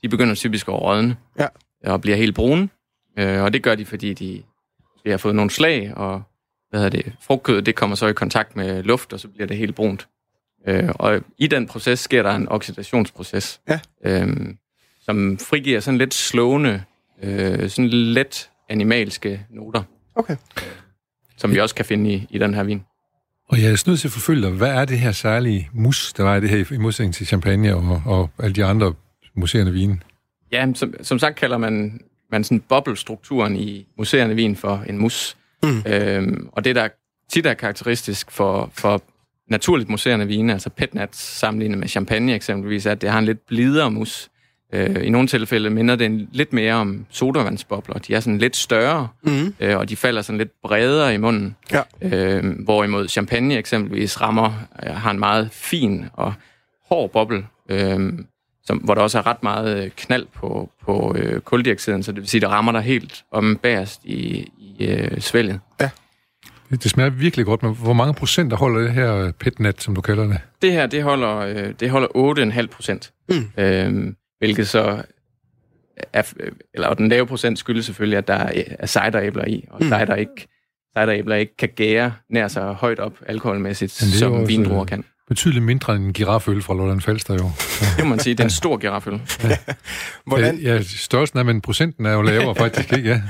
[0.01, 1.15] de begynder typisk at rådne.
[1.39, 1.47] Ja.
[1.85, 2.69] Og bliver helt brune.
[3.19, 4.43] Øh, og det gør de, fordi de,
[5.05, 6.21] de har fået nogle slag, og
[6.69, 9.57] hvad hedder det, frugtkød, det kommer så i kontakt med luft, og så bliver det
[9.57, 10.07] helt brunt.
[10.67, 13.79] Øh, og i den proces sker der en oxidationsproces, Ja.
[14.05, 14.57] øhm,
[15.01, 16.83] som frigiver sådan lidt slående,
[17.23, 19.83] øh, sådan let animalske noter,
[20.15, 20.35] Okay.
[21.37, 22.83] som vi også kan finde i, i den her vin.
[23.49, 24.51] Og jeg er nødt til at forfølge dig.
[24.51, 27.75] Hvad er det her særlige mus, der var i det her, i modsætning til champagne
[27.75, 28.93] og, og alle de andre
[29.35, 29.99] museerne vine?
[30.51, 35.37] Ja, som, som sagt kalder man man sådan bobbelstrukturen i museerne vin for en mus.
[35.63, 35.83] Mm.
[35.87, 36.87] Øhm, og det, der
[37.29, 39.01] tit er karakteristisk for, for
[39.47, 43.47] naturligt museerne vine, altså petnat sammenlignet med champagne eksempelvis, er, at det har en lidt
[43.47, 44.29] blidere mus.
[44.73, 47.97] Øh, I nogle tilfælde minder det lidt mere om sodavandsbobler.
[47.99, 49.53] De er sådan lidt større, mm.
[49.59, 51.55] øh, og de falder sådan lidt bredere i munden.
[51.71, 51.81] Ja.
[52.01, 56.33] Øh, hvorimod champagne eksempelvis rammer, øh, har en meget fin og
[56.89, 58.13] hård boble, øh,
[58.69, 62.21] som, hvor der også er ret meget øh, knald på, på øh, kuldioxiden, så det
[62.21, 65.59] vil sige, det rammer dig helt om bagerst i, i øh, svælget.
[65.81, 65.89] Ja.
[66.69, 70.01] Det smager virkelig godt, men hvor mange procent der holder det her petnat, som du
[70.01, 70.39] kalder det?
[70.61, 72.07] Det her, det holder, øh, det holder
[72.61, 73.11] 8,5 procent.
[73.29, 73.63] Mm.
[73.63, 75.03] Øh, hvilket så
[76.13, 76.33] er,
[76.73, 78.49] eller den lave procent skyldes selvfølgelig, at der
[78.79, 79.87] er cideræbler i, og mm.
[79.87, 80.47] cider ikke,
[80.97, 85.03] cideræbler ikke kan gære nær så højt op alkoholmæssigt, som vindruer kan.
[85.29, 87.51] Betydeligt mindre end en giraføl fra Lolland Falster jo.
[87.97, 89.19] det må man sige, det er en stor giraføl.
[89.43, 89.57] Ja.
[90.25, 90.57] Hvordan?
[90.57, 93.09] Ja, størrelsen er, men procenten er jo lavere faktisk, ikke?
[93.09, 93.21] Ja.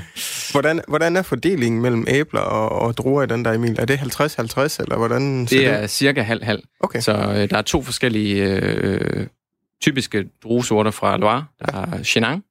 [0.52, 3.76] Hvordan, hvordan er fordelingen mellem æbler og, og druer i den der, Emil?
[3.78, 5.90] Er det 50-50, eller hvordan Det er det?
[5.90, 6.62] cirka halv-halv.
[6.80, 7.00] Okay.
[7.00, 9.26] Så øh, der er to forskellige øh,
[9.82, 11.44] typiske druesorter fra Loire.
[11.58, 12.42] Der er Chenin,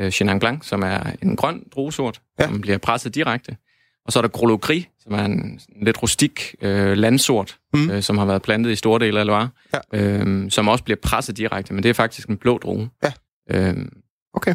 [0.00, 2.44] øh, Chenin Blanc, som er en grøn druesort, ja.
[2.44, 3.56] som bliver presset direkte.
[4.10, 5.32] Og så er der Grolo Gris, som er en,
[5.76, 7.90] en lidt rustik øh, landsort, mm.
[7.90, 9.48] øh, som har været plantet i store dele af Loire,
[9.92, 9.98] ja.
[9.98, 12.90] øh, som også bliver presset direkte, men det er faktisk en blå drue.
[13.02, 13.12] Ja.
[13.50, 13.76] Øh,
[14.34, 14.54] okay.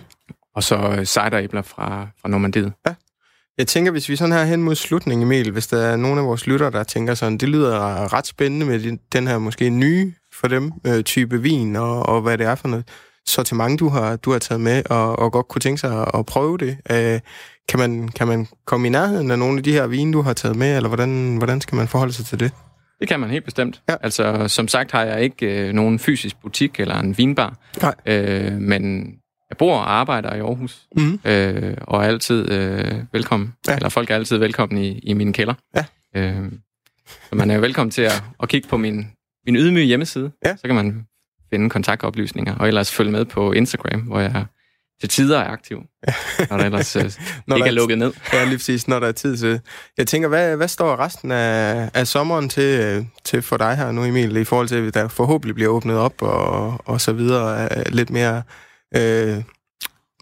[0.56, 2.74] Og så øh, cideræbler fra, fra Normandiet.
[2.88, 2.94] Ja.
[3.58, 6.26] Jeg tænker, hvis vi sådan her hen mod slutningen, Emil, hvis der er nogen af
[6.26, 10.48] vores lyttere, der tænker sådan, det lyder ret spændende med den her måske nye for
[10.48, 12.88] dem øh, type vin, og, og hvad det er for noget
[13.28, 16.26] sortiment, du har, du har taget med, og, og godt kunne tænke sig at, at
[16.26, 16.78] prøve det.
[16.92, 17.20] Øh,
[17.70, 20.34] kan, man, kan man komme i nærheden af nogle af de her vine, du har
[20.34, 22.52] taget med, eller hvordan, hvordan skal man forholde sig til det?
[23.00, 23.82] Det kan man helt bestemt.
[23.90, 23.96] Ja.
[24.02, 27.96] Altså, som sagt har jeg ikke øh, nogen fysisk butik eller en vinbar, Nej.
[28.06, 29.06] Øh, men
[29.50, 31.20] jeg bor og arbejder i Aarhus, mm.
[31.26, 33.76] øh, og er altid øh, velkommen, ja.
[33.76, 35.54] eller folk er altid velkommen i, i min kælder.
[35.76, 35.86] Ja.
[36.16, 36.52] Øh,
[37.30, 39.08] så man er velkommen til at, at kigge på min,
[39.46, 40.56] min ydmyge hjemmeside, ja.
[40.56, 41.06] så kan man
[41.54, 44.46] finde kontaktoplysninger, og ellers følge med på Instagram, hvor jeg
[45.00, 45.78] til tider er aktiv,
[46.50, 47.12] når der ellers øh,
[47.48, 48.14] når ikke der er lukket ned.
[48.34, 49.62] Ja, lige præcis, når der er tid til.
[49.98, 53.92] Jeg tænker, hvad, hvad står resten af, af sommeren til, øh, til for dig her
[53.92, 57.70] nu, Emil, i forhold til, at der forhåbentlig bliver åbnet op og, og så videre,
[57.90, 58.44] lidt mere...
[58.96, 59.44] Øh,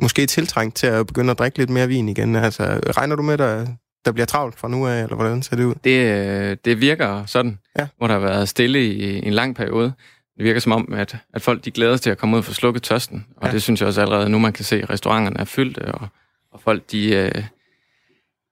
[0.01, 2.35] måske tiltrængt til at begynde at drikke lidt mere vin igen.
[2.35, 2.63] Altså,
[2.97, 3.67] regner du med, at
[4.05, 5.75] der bliver travlt fra nu af, eller hvordan ser det ud?
[5.83, 7.87] Det, øh, det virker sådan, ja.
[7.97, 9.93] hvor der har været stille i en lang periode.
[10.37, 12.45] Det virker som om, at, at folk de glæder sig til at komme ud og
[12.45, 13.25] få slukket tørsten.
[13.37, 13.53] Og ja.
[13.53, 16.07] det synes jeg også allerede nu, man kan se, at restauranterne er fyldte, og,
[16.51, 17.43] og folk de, øh,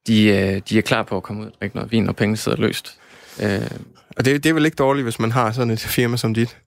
[0.08, 2.38] de, øh, de er klar på at komme ud og drikke noget vin, og penge
[2.38, 3.00] sidder løst.
[3.44, 3.72] Øh,
[4.18, 6.58] og det, det er vel ikke dårligt, hvis man har sådan et firma som dit?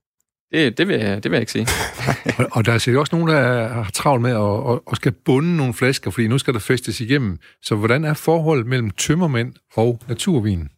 [0.53, 1.69] Det, det, vil, jeg, det vil jeg ikke sige.
[2.39, 5.13] og, og der er sikkert også nogen, der har travlt med at, at, at skal
[5.13, 7.39] bunde nogle flasker, fordi nu skal der festes igennem.
[7.63, 10.69] Så hvordan er forholdet mellem tømmermænd og naturvin?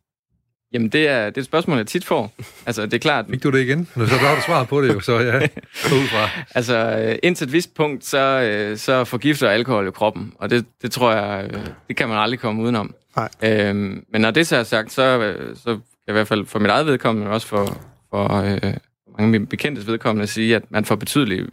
[0.73, 2.33] Jamen, det er, det er et spørgsmål, jeg tit får.
[2.67, 3.27] Altså, det er klart...
[3.31, 3.89] Fik du det igen?
[3.95, 5.37] Så har du svaret på det jo, så ja,
[5.97, 6.29] ud fra.
[6.55, 10.93] altså, indtil et vist punkt, så, øh, så forgifter alkohol jo kroppen, og det, det
[10.93, 12.95] tror jeg, øh, det kan man aldrig komme udenom.
[13.17, 13.29] Nej.
[13.43, 16.47] Øhm, men når det så er sagt, så, øh, så kan jeg i hvert fald
[16.47, 18.77] for mit eget vedkommende, også for, for øh, mange
[19.19, 21.51] af mine bekendtes vedkommende, sige, at man får betydeligt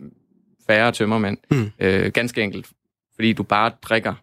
[0.67, 1.37] færre tømmermænd.
[1.51, 1.71] Mm.
[1.79, 2.67] Øh, ganske enkelt,
[3.15, 4.13] fordi du bare drikker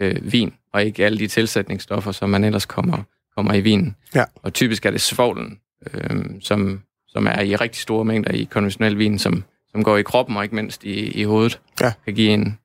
[0.00, 3.02] øh, vin, og ikke alle de tilsætningsstoffer, som man ellers kommer
[3.38, 3.96] kommer i vinen.
[4.14, 4.24] Ja.
[4.42, 5.58] Og typisk er det svovlen,
[5.94, 10.02] øh, som, som er i rigtig store mængder i konventionel vin, som, som går i
[10.02, 11.60] kroppen og ikke mindst i, i hovedet.
[11.80, 11.92] Ja.
[12.04, 12.58] Kan give en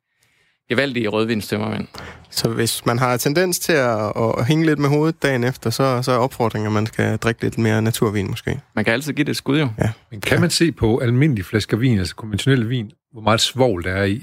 [0.69, 1.87] gevaldig rødvinstømmermænd.
[2.29, 6.01] Så hvis man har tendens til at, at hænge lidt med hovedet dagen efter, så,
[6.01, 8.59] så er opfordringen, at man skal drikke lidt mere naturvin måske.
[8.75, 9.69] Man kan altid give det et skud jo.
[9.79, 9.91] Ja.
[10.11, 13.91] Men kan man se på almindelige flasker vin, altså konventionel vin, hvor meget svovl der
[13.91, 14.21] er i,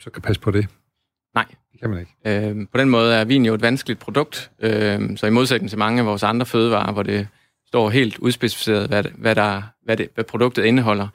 [0.00, 0.66] så kan passe på det?
[1.84, 2.48] Kan man ikke.
[2.48, 5.78] Øh, på den måde er vin jo et vanskeligt produkt, øh, så i modsætning til
[5.78, 7.28] mange af vores andre fødevarer, hvor det
[7.66, 11.08] står helt udspecificeret, hvad, hvad, der, hvad, det, hvad produktet indeholder,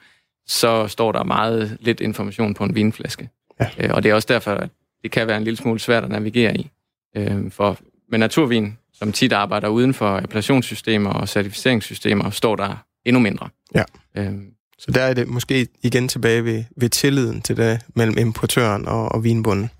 [0.46, 3.28] så står der meget lidt information på en vinflaske.
[3.60, 3.66] Ja.
[3.78, 4.70] Øh, og det er også derfor, at
[5.02, 6.70] det kan være en lille smule svært at navigere i.
[7.16, 7.78] Øh, for
[8.10, 13.48] med naturvin, som tit arbejder uden for appellationssystemer og certificeringssystemer, står der endnu mindre.
[13.74, 13.82] Ja.
[14.16, 14.32] Øh,
[14.78, 19.12] så der er det måske igen tilbage ved, ved tilliden til det mellem importøren og,
[19.12, 19.70] og vinbunden.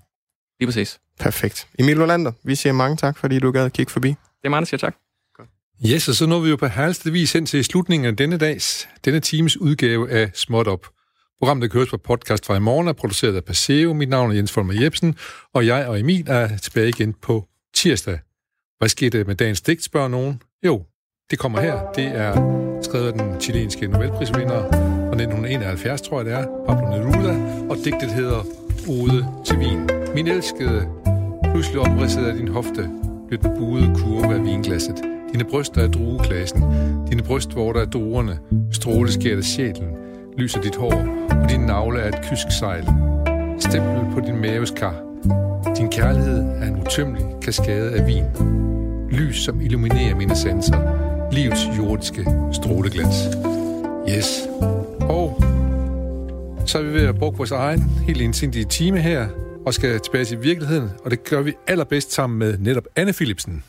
[0.61, 0.99] Lige præcis.
[1.19, 1.67] Perfekt.
[1.79, 4.07] Emil Olander, vi siger mange tak, fordi du gad at kigge forbi.
[4.07, 4.95] Det er meget, der siger tak.
[5.85, 8.89] Yes, og så når vi jo på herligste vis hen til slutningen af denne dags,
[9.05, 10.87] denne times udgave af Småt Op.
[11.39, 13.93] Programmet, der køres på podcast fra i morgen, er produceret af Paseo.
[13.93, 15.15] Mit navn er Jens Folmer Jebsen,
[15.53, 18.19] og jeg og Emil er tilbage igen på tirsdag.
[18.77, 20.41] Hvad skete med dagens digt, spørger nogen?
[20.65, 20.83] Jo,
[21.31, 21.91] det kommer her.
[21.95, 22.33] Det er
[22.83, 27.35] skrevet af den chilenske Nobelprisvinder 1971, tror jeg det er, Pablo Neruda,
[27.69, 28.45] og digtet hedder
[28.89, 29.89] Ode til vin.
[30.15, 30.87] Min elskede,
[31.51, 32.89] pludselig omridset af din hofte,
[33.27, 34.95] blev den buede kurve af vinglasset.
[35.33, 36.63] Dine bryster er drueklassen,
[37.09, 38.39] dine brystvorter er druerne,
[38.71, 39.89] stråleskært af sjælen,
[40.37, 42.87] lyser dit hår, og din navle er et kysk sejl.
[43.59, 44.95] Stempel på din maveskar.
[45.77, 48.23] Din kærlighed er en utømmelig kaskade af vin.
[49.11, 50.77] Lys, som illuminerer mine sanser.
[51.31, 53.15] Livets jordiske stråleglans.
[54.09, 54.47] Yes.
[55.09, 55.43] Og
[56.65, 59.27] så er vi ved at bruge vores egen helt indsindige time her,
[59.65, 63.63] og skal tilbage til virkeligheden, og det gør vi allerbedst sammen med netop Anne Philipsen.